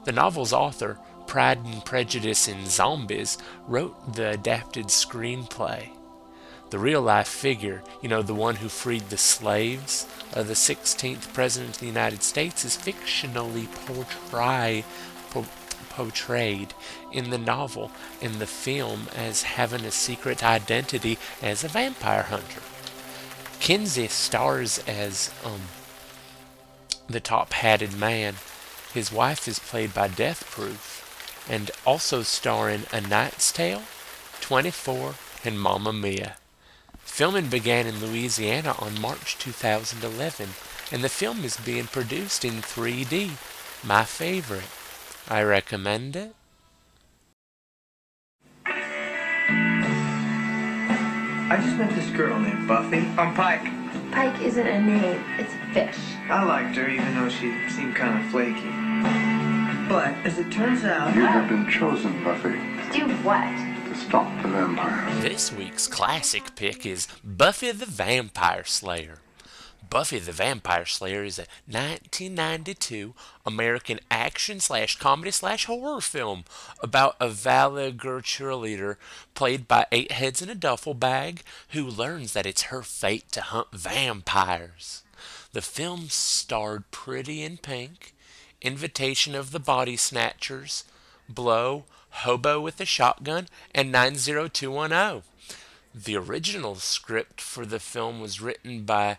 The 0.04 0.12
novel's 0.12 0.52
author, 0.52 0.98
Pride 1.26 1.64
and 1.64 1.82
Prejudice 1.86 2.48
in 2.48 2.66
Zombies, 2.66 3.38
wrote 3.66 4.12
the 4.12 4.28
adapted 4.28 4.88
screenplay. 4.88 5.88
The 6.68 6.78
real 6.78 7.00
life 7.00 7.26
figure, 7.26 7.82
you 8.02 8.10
know, 8.10 8.20
the 8.20 8.34
one 8.34 8.56
who 8.56 8.68
freed 8.68 9.08
the 9.08 9.16
slaves 9.16 10.06
of 10.34 10.46
the 10.46 10.52
16th 10.52 11.32
President 11.32 11.76
of 11.76 11.80
the 11.80 11.86
United 11.86 12.22
States, 12.22 12.62
is 12.62 12.76
fictionally 12.76 13.72
portray, 13.86 14.84
po- 15.30 15.46
portrayed 15.88 16.74
in 17.10 17.30
the 17.30 17.38
novel 17.38 17.90
and 18.20 18.34
the 18.34 18.46
film 18.46 19.08
as 19.16 19.44
having 19.44 19.86
a 19.86 19.90
secret 19.90 20.44
identity 20.44 21.16
as 21.40 21.64
a 21.64 21.68
vampire 21.68 22.24
hunter. 22.24 22.60
Kinsey 23.60 24.08
stars 24.08 24.82
as 24.86 25.30
um, 25.44 25.62
the 27.08 27.20
top 27.20 27.52
hatted 27.52 27.96
man. 27.96 28.36
His 28.92 29.12
wife 29.12 29.48
is 29.48 29.58
played 29.58 29.92
by 29.92 30.08
Death 30.08 30.48
Proof 30.50 31.46
and 31.48 31.70
also 31.84 32.22
starring 32.22 32.84
A 32.92 33.00
Knight's 33.00 33.52
Tale, 33.52 33.82
24, 34.40 35.14
and 35.44 35.60
Mamma 35.60 35.92
Mia. 35.92 36.36
Filming 37.00 37.48
began 37.48 37.86
in 37.86 38.00
Louisiana 38.00 38.74
on 38.78 39.00
March 39.00 39.38
2011, 39.38 40.50
and 40.90 41.04
the 41.04 41.08
film 41.08 41.44
is 41.44 41.56
being 41.58 41.86
produced 41.86 42.44
in 42.44 42.62
3D. 42.62 43.32
My 43.84 44.04
favorite. 44.04 44.70
I 45.28 45.42
recommend 45.42 46.16
it. 46.16 46.34
I 51.50 51.56
just 51.62 51.76
met 51.76 51.90
this 51.94 52.08
girl 52.10 52.38
named 52.38 52.66
Buffy. 52.66 52.98
I'm 53.18 53.34
Pike. 53.34 53.64
Pike 54.12 54.40
isn't 54.40 54.66
a 54.66 54.80
name, 54.80 55.22
it's 55.38 55.52
a 55.52 55.74
fish. 55.74 55.98
I 56.30 56.42
liked 56.44 56.76
her 56.76 56.88
even 56.88 57.14
though 57.14 57.28
she 57.28 57.52
seemed 57.68 57.94
kind 57.94 58.24
of 58.24 58.30
flaky. 58.30 58.70
But 59.88 60.14
as 60.26 60.38
it 60.38 60.50
turns 60.50 60.84
out, 60.84 61.14
You 61.14 61.22
have 61.26 61.48
been 61.48 61.68
chosen, 61.70 62.22
Buffy, 62.24 62.52
Do 62.96 63.06
what? 63.22 63.44
to 63.88 63.94
stop 63.94 64.42
the 64.42 64.48
vampires. 64.48 65.22
This 65.22 65.52
week's 65.52 65.86
classic 65.86 66.54
pick 66.56 66.86
is 66.86 67.06
Buffy 67.22 67.70
the 67.72 67.86
Vampire 67.86 68.64
Slayer. 68.64 69.18
Buffy 69.90 70.18
the 70.18 70.32
Vampire 70.32 70.86
Slayer 70.86 71.24
is 71.24 71.38
a 71.38 71.46
1992 71.66 73.14
American 73.44 74.00
action 74.10 74.60
slash 74.60 74.98
comedy 74.98 75.30
slash 75.30 75.66
horror 75.66 76.00
film 76.00 76.44
about 76.80 77.16
a 77.20 77.28
Valagur 77.28 78.22
cheerleader 78.22 78.96
played 79.34 79.66
by 79.68 79.86
Eight 79.92 80.12
Heads 80.12 80.42
in 80.42 80.48
a 80.48 80.54
Duffel 80.54 80.94
Bag 80.94 81.42
who 81.70 81.84
learns 81.84 82.32
that 82.32 82.46
it's 82.46 82.62
her 82.62 82.82
fate 82.82 83.30
to 83.32 83.40
hunt 83.40 83.68
vampires. 83.72 85.02
The 85.52 85.62
film 85.62 86.08
starred 86.08 86.90
Pretty 86.90 87.42
in 87.42 87.58
Pink, 87.58 88.14
Invasion 88.60 89.34
of 89.34 89.50
the 89.50 89.60
Body 89.60 89.96
Snatchers, 89.96 90.84
Blow, 91.28 91.84
Hobo 92.10 92.60
with 92.60 92.80
a 92.80 92.84
Shotgun, 92.84 93.48
and 93.74 93.92
90210. 93.92 95.22
The 95.94 96.16
original 96.16 96.74
script 96.76 97.40
for 97.40 97.64
the 97.64 97.78
film 97.78 98.20
was 98.20 98.40
written 98.40 98.84
by 98.84 99.18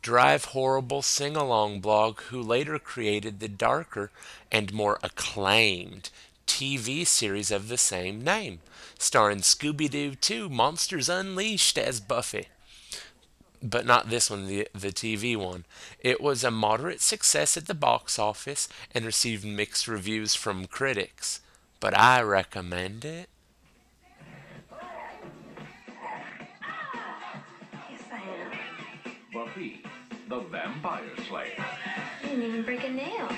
Drive 0.00 0.46
Horrible 0.46 1.02
Sing 1.02 1.36
Along 1.36 1.80
blog, 1.80 2.20
who 2.22 2.40
later 2.40 2.78
created 2.78 3.38
the 3.38 3.48
darker 3.48 4.10
and 4.50 4.72
more 4.72 4.98
acclaimed 5.02 6.08
TV 6.46 7.06
series 7.06 7.50
of 7.50 7.68
the 7.68 7.76
same 7.76 8.24
name, 8.24 8.60
starring 8.98 9.40
Scooby 9.40 9.90
Doo 9.90 10.14
2 10.14 10.48
Monsters 10.48 11.10
Unleashed 11.10 11.76
as 11.76 12.00
Buffy. 12.00 12.48
But 13.62 13.84
not 13.84 14.08
this 14.08 14.30
one, 14.30 14.46
the, 14.46 14.68
the 14.72 14.88
TV 14.88 15.36
one. 15.36 15.66
It 16.00 16.18
was 16.18 16.44
a 16.44 16.50
moderate 16.50 17.02
success 17.02 17.56
at 17.58 17.66
the 17.66 17.74
box 17.74 18.18
office 18.18 18.68
and 18.94 19.04
received 19.04 19.44
mixed 19.44 19.86
reviews 19.86 20.34
from 20.34 20.66
critics. 20.66 21.40
But 21.78 21.98
I 21.98 22.22
recommend 22.22 23.04
it. 23.04 23.28
Buffy, 29.54 29.80
the 30.28 30.40
Vampire 30.40 31.04
Slayer. 31.28 31.64
You 32.22 32.28
didn't 32.28 32.42
even 32.42 32.62
break 32.64 32.82
a 32.84 32.90
nail. 32.90 33.28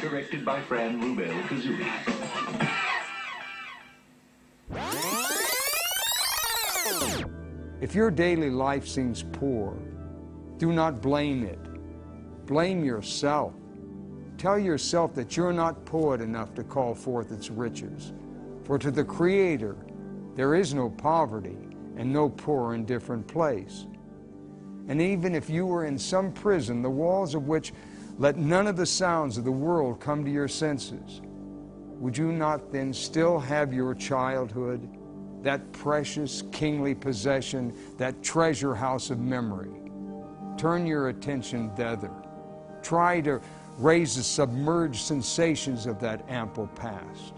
Directed 0.00 0.44
by 0.44 0.60
Fran 0.62 1.00
Rubel 1.00 1.40
Kuzui. 1.42 1.86
If 7.80 7.94
your 7.94 8.10
daily 8.10 8.50
life 8.50 8.88
seems 8.88 9.22
poor, 9.22 9.76
do 10.56 10.72
not 10.72 11.00
blame 11.00 11.44
it. 11.44 11.60
Blame 12.46 12.84
yourself. 12.84 13.54
Tell 14.36 14.58
yourself 14.58 15.14
that 15.14 15.36
you're 15.36 15.52
not 15.52 15.84
poet 15.84 16.20
enough 16.22 16.54
to 16.54 16.64
call 16.64 16.92
forth 16.92 17.30
its 17.30 17.50
riches. 17.50 18.12
For 18.64 18.80
to 18.80 18.90
the 18.90 19.04
Creator, 19.04 19.76
there 20.34 20.56
is 20.56 20.74
no 20.74 20.90
poverty 20.90 21.58
and 21.96 22.12
no 22.12 22.30
poor 22.30 22.74
indifferent 22.74 23.28
place. 23.28 23.86
And 24.88 25.00
even 25.00 25.34
if 25.34 25.48
you 25.48 25.66
were 25.66 25.86
in 25.86 25.98
some 25.98 26.32
prison, 26.32 26.82
the 26.82 26.90
walls 26.90 27.34
of 27.34 27.46
which 27.46 27.72
let 28.18 28.36
none 28.36 28.66
of 28.66 28.76
the 28.76 28.86
sounds 28.86 29.38
of 29.38 29.44
the 29.44 29.52
world 29.52 30.00
come 30.00 30.24
to 30.24 30.30
your 30.30 30.48
senses, 30.48 31.20
would 31.98 32.16
you 32.16 32.32
not 32.32 32.70
then 32.70 32.92
still 32.92 33.38
have 33.38 33.72
your 33.72 33.94
childhood, 33.94 34.88
that 35.42 35.72
precious 35.72 36.42
kingly 36.52 36.94
possession, 36.94 37.74
that 37.96 38.22
treasure 38.22 38.74
house 38.74 39.10
of 39.10 39.18
memory? 39.18 39.70
Turn 40.56 40.86
your 40.86 41.08
attention 41.08 41.70
thither. 41.74 42.10
Try 42.82 43.20
to 43.22 43.40
raise 43.78 44.16
the 44.16 44.22
submerged 44.22 45.00
sensations 45.00 45.86
of 45.86 45.98
that 46.00 46.24
ample 46.28 46.68
past. 46.68 47.34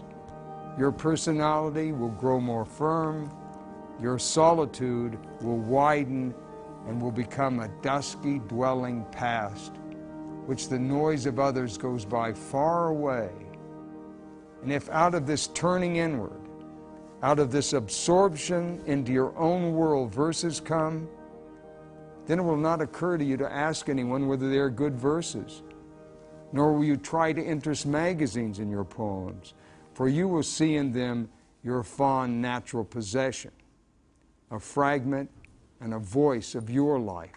Your 0.77 0.91
personality 0.91 1.91
will 1.91 2.09
grow 2.09 2.39
more 2.39 2.65
firm, 2.65 3.31
your 3.99 4.19
solitude 4.19 5.17
will 5.41 5.57
widen 5.57 6.35
and 6.87 7.01
will 7.01 7.11
become 7.11 7.59
a 7.59 7.67
dusky 7.81 8.39
dwelling 8.39 9.05
past, 9.11 9.73
which 10.45 10.69
the 10.69 10.79
noise 10.79 11.25
of 11.25 11.39
others 11.39 11.77
goes 11.77 12.05
by 12.05 12.31
far 12.31 12.87
away. 12.87 13.29
And 14.63 14.71
if 14.71 14.89
out 14.89 15.13
of 15.13 15.27
this 15.27 15.47
turning 15.47 15.97
inward, 15.97 16.41
out 17.23 17.39
of 17.39 17.51
this 17.51 17.73
absorption 17.73 18.81
into 18.85 19.11
your 19.11 19.37
own 19.37 19.73
world 19.73 20.13
verses 20.13 20.59
come, 20.59 21.09
then 22.25 22.39
it 22.39 22.43
will 22.43 22.57
not 22.57 22.81
occur 22.81 23.17
to 23.17 23.23
you 23.23 23.37
to 23.37 23.51
ask 23.51 23.89
anyone 23.89 24.27
whether 24.27 24.49
they 24.49 24.57
are 24.57 24.69
good 24.69 24.95
verses, 24.95 25.63
nor 26.51 26.73
will 26.73 26.83
you 26.83 26.97
try 26.97 27.33
to 27.33 27.43
interest 27.43 27.85
magazines 27.85 28.59
in 28.59 28.69
your 28.69 28.83
poems, 28.83 29.53
for 29.93 30.07
you 30.07 30.27
will 30.27 30.43
see 30.43 30.75
in 30.75 30.91
them 30.91 31.29
your 31.63 31.83
fond 31.83 32.41
natural 32.41 32.83
possession, 32.83 33.51
a 34.51 34.59
fragment 34.59 35.29
and 35.81 35.93
a 35.93 35.99
voice 35.99 36.55
of 36.55 36.69
your 36.69 36.99
life. 36.99 37.31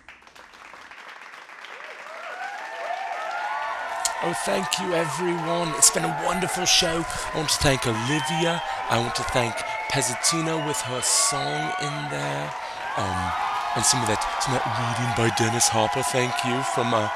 Oh, 4.22 4.35
thank 4.44 4.79
you, 4.79 4.92
everyone. 4.92 5.68
It's 5.76 5.90
been 5.90 6.05
a 6.05 6.22
wonderful 6.26 6.66
show. 6.66 7.05
I 7.33 7.37
want 7.37 7.48
to 7.48 7.59
thank 7.59 7.87
Olivia. 7.87 8.62
I 8.90 9.00
want 9.00 9.14
to 9.14 9.22
thank 9.33 9.55
Pezzatino 9.88 10.61
with 10.66 10.76
her 10.92 11.00
song 11.00 11.72
in 11.81 11.96
there. 12.12 12.53
Um, 13.00 13.33
and 13.76 13.85
some 13.85 14.03
of 14.03 14.09
that, 14.12 14.20
some 14.44 14.53
of 14.53 14.61
that 14.61 14.68
reading 14.76 15.12
by 15.16 15.33
Dennis 15.40 15.68
Hopper. 15.68 16.03
Thank 16.03 16.37
you 16.44 16.61
from, 16.76 16.92
uh, 16.92 17.09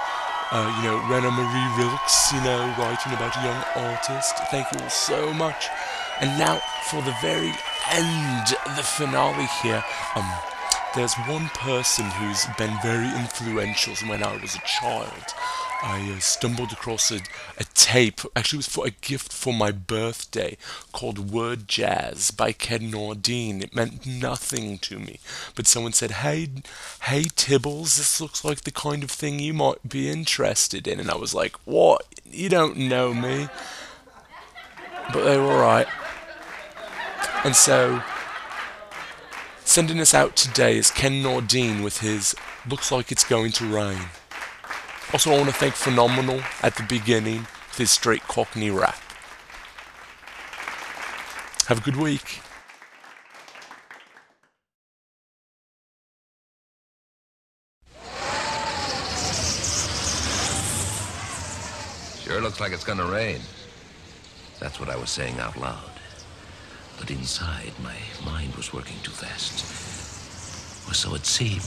uh, 0.48 0.64
you 0.80 0.88
know, 0.88 0.96
Rena 1.04 1.28
Marie 1.28 1.70
Wilkes, 1.76 2.32
you 2.32 2.40
know, 2.40 2.72
writing 2.80 3.12
about 3.12 3.36
a 3.36 3.42
young 3.44 3.92
artist. 3.92 4.40
Thank 4.48 4.72
you 4.72 4.80
all 4.80 4.88
so 4.88 5.32
much. 5.34 5.68
And 6.20 6.38
now 6.38 6.56
for 6.88 7.02
the 7.02 7.12
very 7.20 7.52
end, 7.92 8.46
the 8.80 8.86
finale 8.86 9.44
here. 9.60 9.84
Um, 10.16 10.24
there's 10.94 11.14
one 11.14 11.48
person 11.48 12.04
who's 12.04 12.46
been 12.56 12.76
very 12.80 13.08
influential 13.08 13.94
when 14.08 14.22
I 14.22 14.36
was 14.36 14.54
a 14.54 14.60
child. 14.60 15.24
I 15.82 16.14
uh, 16.16 16.20
stumbled 16.20 16.72
across 16.72 17.10
a, 17.10 17.20
a 17.58 17.64
tape. 17.74 18.20
Actually, 18.36 18.58
it 18.58 18.66
was 18.66 18.68
for 18.68 18.86
a 18.86 18.90
gift 18.90 19.32
for 19.32 19.52
my 19.52 19.72
birthday 19.72 20.56
called 20.92 21.30
Word 21.32 21.66
Jazz 21.68 22.30
by 22.30 22.52
Ken 22.52 22.92
Nordine. 22.92 23.62
It 23.62 23.74
meant 23.74 24.06
nothing 24.06 24.78
to 24.78 24.98
me, 24.98 25.18
but 25.56 25.66
someone 25.66 25.92
said, 25.92 26.12
"Hey, 26.12 26.48
hey, 27.02 27.24
Tibbles, 27.24 27.96
this 27.96 28.20
looks 28.20 28.44
like 28.44 28.62
the 28.62 28.70
kind 28.70 29.02
of 29.02 29.10
thing 29.10 29.40
you 29.40 29.52
might 29.52 29.88
be 29.88 30.08
interested 30.08 30.86
in." 30.86 31.00
And 31.00 31.10
I 31.10 31.16
was 31.16 31.34
like, 31.34 31.56
"What? 31.66 32.06
You 32.24 32.48
don't 32.48 32.76
know 32.76 33.12
me?" 33.12 33.48
But 35.12 35.24
they 35.24 35.36
were 35.36 35.52
alright. 35.52 35.88
And 37.44 37.54
so, 37.54 38.02
sending 39.64 40.00
us 40.00 40.14
out 40.14 40.36
today 40.36 40.76
is 40.76 40.90
Ken 40.90 41.22
Nordine 41.22 41.82
with 41.82 41.98
his 41.98 42.34
"Looks 42.68 42.92
Like 42.92 43.10
It's 43.10 43.24
Going 43.24 43.52
to 43.52 43.66
Rain." 43.66 43.98
Also, 45.12 45.32
I 45.32 45.36
want 45.36 45.48
to 45.48 45.54
thank 45.54 45.74
Phenomenal 45.74 46.42
at 46.62 46.76
the 46.76 46.82
beginning 46.84 47.40
with 47.40 47.78
his 47.78 47.90
straight 47.90 48.22
Cockney 48.22 48.70
rap. 48.70 48.98
Have 51.66 51.78
a 51.78 51.80
good 51.80 51.96
week. 51.96 52.40
Sure 62.22 62.40
looks 62.40 62.60
like 62.60 62.72
it's 62.72 62.84
gonna 62.84 63.04
rain. 63.06 63.40
That's 64.60 64.78
what 64.78 64.88
I 64.88 64.96
was 64.96 65.10
saying 65.10 65.38
out 65.38 65.56
loud. 65.56 65.93
But 66.98 67.10
inside, 67.10 67.72
my 67.82 67.96
mind 68.24 68.54
was 68.54 68.72
working 68.72 68.96
too 69.02 69.10
fast. 69.10 69.64
Or 70.88 70.94
so 70.94 71.14
it 71.14 71.26
seemed. 71.26 71.62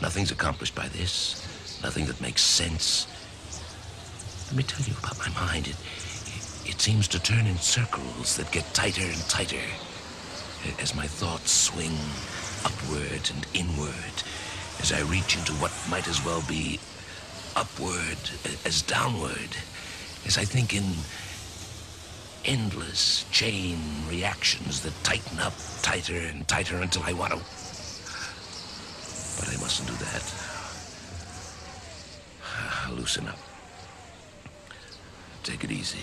Nothing's 0.00 0.30
accomplished 0.30 0.74
by 0.74 0.88
this. 0.88 1.80
Nothing 1.82 2.06
that 2.06 2.20
makes 2.20 2.42
sense. 2.42 3.06
Let 4.48 4.56
me 4.56 4.62
tell 4.62 4.86
you 4.86 4.94
about 4.98 5.18
my 5.18 5.28
mind. 5.46 5.68
It, 5.68 5.76
it, 6.64 6.80
seems 6.80 7.08
to 7.08 7.22
turn 7.22 7.46
in 7.46 7.56
circles 7.56 8.36
that 8.36 8.50
get 8.52 8.64
tighter 8.74 9.02
and 9.02 9.20
tighter 9.28 9.66
as 10.80 10.94
my 10.94 11.06
thoughts 11.06 11.50
swing 11.50 11.96
upward 12.64 13.30
and 13.34 13.46
inward 13.54 14.22
as 14.80 14.92
I 14.92 15.00
reach 15.02 15.36
into 15.36 15.52
what 15.54 15.72
might 15.90 16.08
as 16.08 16.24
well 16.24 16.42
be 16.48 16.78
upward 17.56 18.18
as 18.64 18.82
downward 18.82 19.56
as 20.26 20.38
I 20.38 20.44
think 20.44 20.74
in 20.74 20.84
endless 22.44 23.24
chain 23.30 23.78
reactions 24.08 24.80
that 24.82 24.92
tighten 25.02 25.38
up 25.40 25.52
tighter 25.82 26.16
and 26.16 26.46
tighter 26.48 26.76
until 26.78 27.02
I 27.02 27.12
want 27.12 27.32
to. 27.32 27.38
But 29.38 29.48
I 29.48 29.60
mustn't 29.60 29.88
do 29.88 29.94
that. 30.04 30.34
Loosen 32.90 33.28
up. 33.28 33.38
Take 35.42 35.64
it 35.64 35.70
easy. 35.70 35.98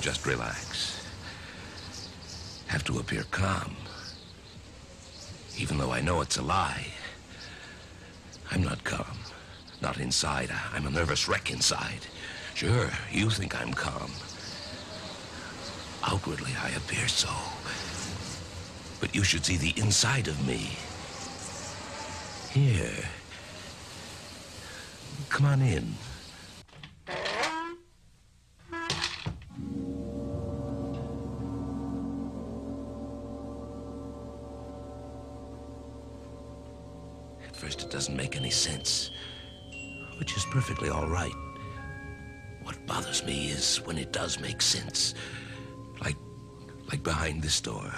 Just 0.00 0.26
relax. 0.26 1.06
Have 2.66 2.84
to 2.84 2.98
appear 2.98 3.24
calm. 3.30 3.76
Even 5.56 5.78
though 5.78 5.92
I 5.92 6.00
know 6.00 6.20
it's 6.20 6.36
a 6.36 6.42
lie. 6.42 6.86
I'm 8.50 8.62
not 8.62 8.84
calm. 8.84 9.18
Not 9.80 9.98
inside. 9.98 10.50
I'm 10.72 10.86
a 10.86 10.90
nervous 10.90 11.28
wreck 11.28 11.50
inside. 11.50 12.06
Sure, 12.58 12.90
you 13.12 13.30
think 13.30 13.54
I'm 13.54 13.72
calm. 13.72 14.10
Outwardly, 16.02 16.50
I 16.60 16.70
appear 16.70 17.06
so. 17.06 17.28
But 18.98 19.14
you 19.14 19.22
should 19.22 19.44
see 19.46 19.56
the 19.56 19.72
inside 19.80 20.26
of 20.26 20.44
me. 20.44 20.76
Here. 22.50 23.04
Come 25.28 25.46
on 25.46 25.62
in. 25.62 25.94
At 37.46 37.54
first, 37.54 37.82
it 37.82 37.90
doesn't 37.92 38.16
make 38.16 38.34
any 38.34 38.50
sense, 38.50 39.12
which 40.18 40.36
is 40.36 40.44
perfectly 40.50 40.88
all 40.88 41.06
right. 41.06 41.47
What 42.68 42.86
bothers 42.86 43.24
me 43.24 43.48
is 43.48 43.78
when 43.86 43.96
it 43.96 44.12
does 44.12 44.38
make 44.40 44.60
sense. 44.60 45.14
Like, 46.02 46.18
like 46.90 47.02
behind 47.02 47.40
this 47.42 47.62
door. 47.62 47.90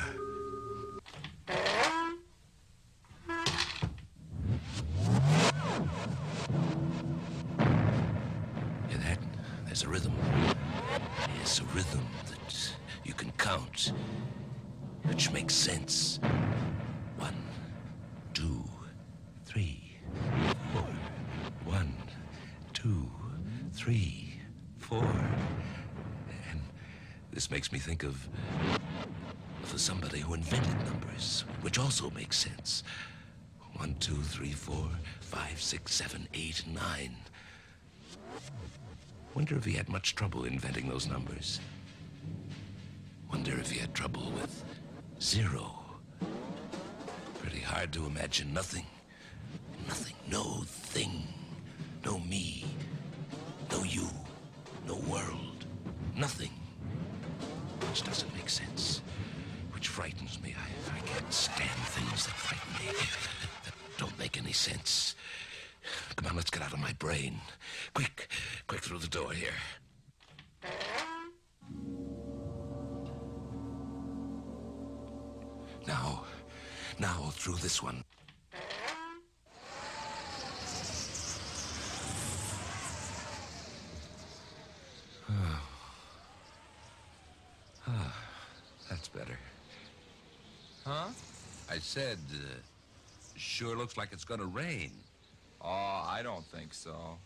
Numbers. 41.59 41.61
Wonder 43.31 43.59
if 43.61 43.71
he 43.71 43.79
had 43.79 43.95
trouble 43.95 44.31
with 44.35 44.65
zero. 45.21 45.77
Pretty 47.41 47.61
hard 47.61 47.93
to 47.93 48.07
imagine 48.07 48.53
nothing. 48.53 48.87
Nothing. 49.89 50.15
No 50.31 50.63
thing. 50.67 51.23
No 52.05 52.19
me. 52.19 52.65
No 53.71 53.83
you. 53.85 54.09
No 54.87 54.97
world. 55.09 55.65
Nothing. 56.17 56.51
Which 57.89 58.03
doesn't 58.03 58.35
make 58.35 58.49
sense. 58.49 59.03
Which 59.73 59.89
frightens 59.89 60.41
me. 60.43 60.55
I, 60.57 60.97
I 60.97 61.01
can't 61.01 61.33
stand 61.33 61.81
things 61.87 62.27
that 62.27 62.35
frighten 62.35 62.73
me. 62.87 62.93
That 63.65 63.75
don't 63.99 64.19
make 64.19 64.37
any 64.37 64.53
sense. 64.53 65.15
Come 66.17 66.27
on, 66.27 66.37
let's 66.37 66.51
get 66.51 66.63
out 66.63 66.73
of 66.73 66.79
my 66.79 66.93
brain. 66.95 67.41
Quick, 67.95 68.29
quick 68.67 68.83
through 68.83 68.99
the 68.99 69.09
door 69.09 69.33
here. 69.33 69.55
This 77.71 77.85
one. 77.85 78.03
Oh. 85.31 85.63
Ah, 87.87 88.17
that's 88.89 89.07
better. 89.07 89.39
Huh? 90.85 91.11
I 91.71 91.79
said, 91.79 92.19
uh, 92.35 92.39
sure 93.37 93.77
looks 93.77 93.97
like 93.97 94.09
it's 94.11 94.25
gonna 94.25 94.45
rain. 94.45 94.91
Oh, 95.61 96.05
I 96.09 96.23
don't 96.25 96.45
think 96.47 96.75
so. 96.75 97.19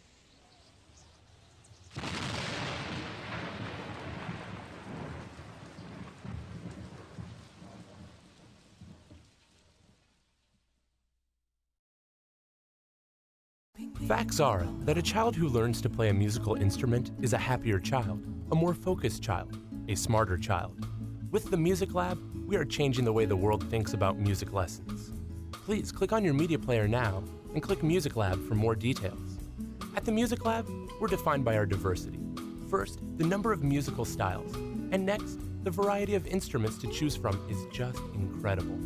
Facts 14.06 14.38
are 14.38 14.66
that 14.80 14.98
a 14.98 15.02
child 15.02 15.34
who 15.34 15.48
learns 15.48 15.80
to 15.80 15.88
play 15.88 16.10
a 16.10 16.14
musical 16.14 16.56
instrument 16.56 17.12
is 17.22 17.32
a 17.32 17.38
happier 17.38 17.80
child, 17.80 18.22
a 18.52 18.54
more 18.54 18.74
focused 18.74 19.22
child, 19.22 19.58
a 19.88 19.94
smarter 19.94 20.36
child. 20.36 20.86
With 21.30 21.50
the 21.50 21.56
Music 21.56 21.94
Lab, 21.94 22.18
we 22.46 22.56
are 22.56 22.66
changing 22.66 23.06
the 23.06 23.12
way 23.14 23.24
the 23.24 23.34
world 23.34 23.66
thinks 23.70 23.94
about 23.94 24.18
music 24.18 24.52
lessons. 24.52 25.10
Please 25.52 25.90
click 25.90 26.12
on 26.12 26.22
your 26.22 26.34
media 26.34 26.58
player 26.58 26.86
now 26.86 27.24
and 27.54 27.62
click 27.62 27.82
Music 27.82 28.14
Lab 28.14 28.46
for 28.46 28.54
more 28.54 28.74
details. 28.74 29.38
At 29.96 30.04
the 30.04 30.12
Music 30.12 30.44
Lab, 30.44 30.68
we're 31.00 31.08
defined 31.08 31.46
by 31.46 31.56
our 31.56 31.64
diversity. 31.64 32.20
First, 32.68 33.00
the 33.16 33.24
number 33.24 33.54
of 33.54 33.64
musical 33.64 34.04
styles, 34.04 34.54
and 34.54 35.06
next, 35.06 35.38
the 35.64 35.70
variety 35.70 36.14
of 36.14 36.26
instruments 36.26 36.76
to 36.82 36.88
choose 36.88 37.16
from 37.16 37.42
is 37.48 37.56
just 37.72 38.00
incredible. 38.12 38.78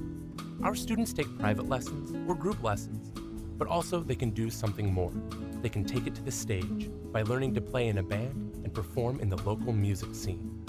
Our 0.62 0.76
students 0.76 1.12
take 1.12 1.38
private 1.40 1.68
lessons 1.68 2.14
or 2.28 2.36
group 2.36 2.62
lessons, 2.62 3.17
but 3.58 3.68
also 3.68 4.00
they 4.00 4.14
can 4.14 4.30
do 4.30 4.48
something 4.48 4.90
more. 4.92 5.12
They 5.60 5.68
can 5.68 5.84
take 5.84 6.06
it 6.06 6.14
to 6.14 6.22
the 6.22 6.32
stage 6.32 6.88
by 7.12 7.22
learning 7.22 7.54
to 7.54 7.60
play 7.60 7.88
in 7.88 7.98
a 7.98 8.02
band 8.02 8.54
and 8.64 8.72
perform 8.72 9.20
in 9.20 9.28
the 9.28 9.36
local 9.38 9.72
music 9.72 10.14
scene. 10.14 10.64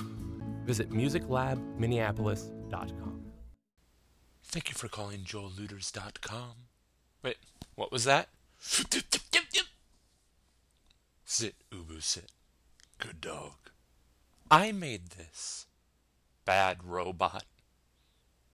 Visit 0.66 0.90
musiclabminneapolis.com. 0.90 3.22
Thank 4.44 4.70
you 4.70 4.76
for 4.76 4.88
calling 4.88 5.20
joellooters.com. 5.20 6.54
Wait, 7.24 7.38
what 7.76 7.92
was 7.92 8.06
that? 8.06 8.30
Sit, 8.60 9.06
Ubu, 11.72 12.02
sit. 12.02 12.32
Good 12.98 13.22
dog. 13.22 13.54
I 14.50 14.72
made 14.72 15.12
this. 15.12 15.68
Bad 16.46 16.84
robot. 16.84 17.44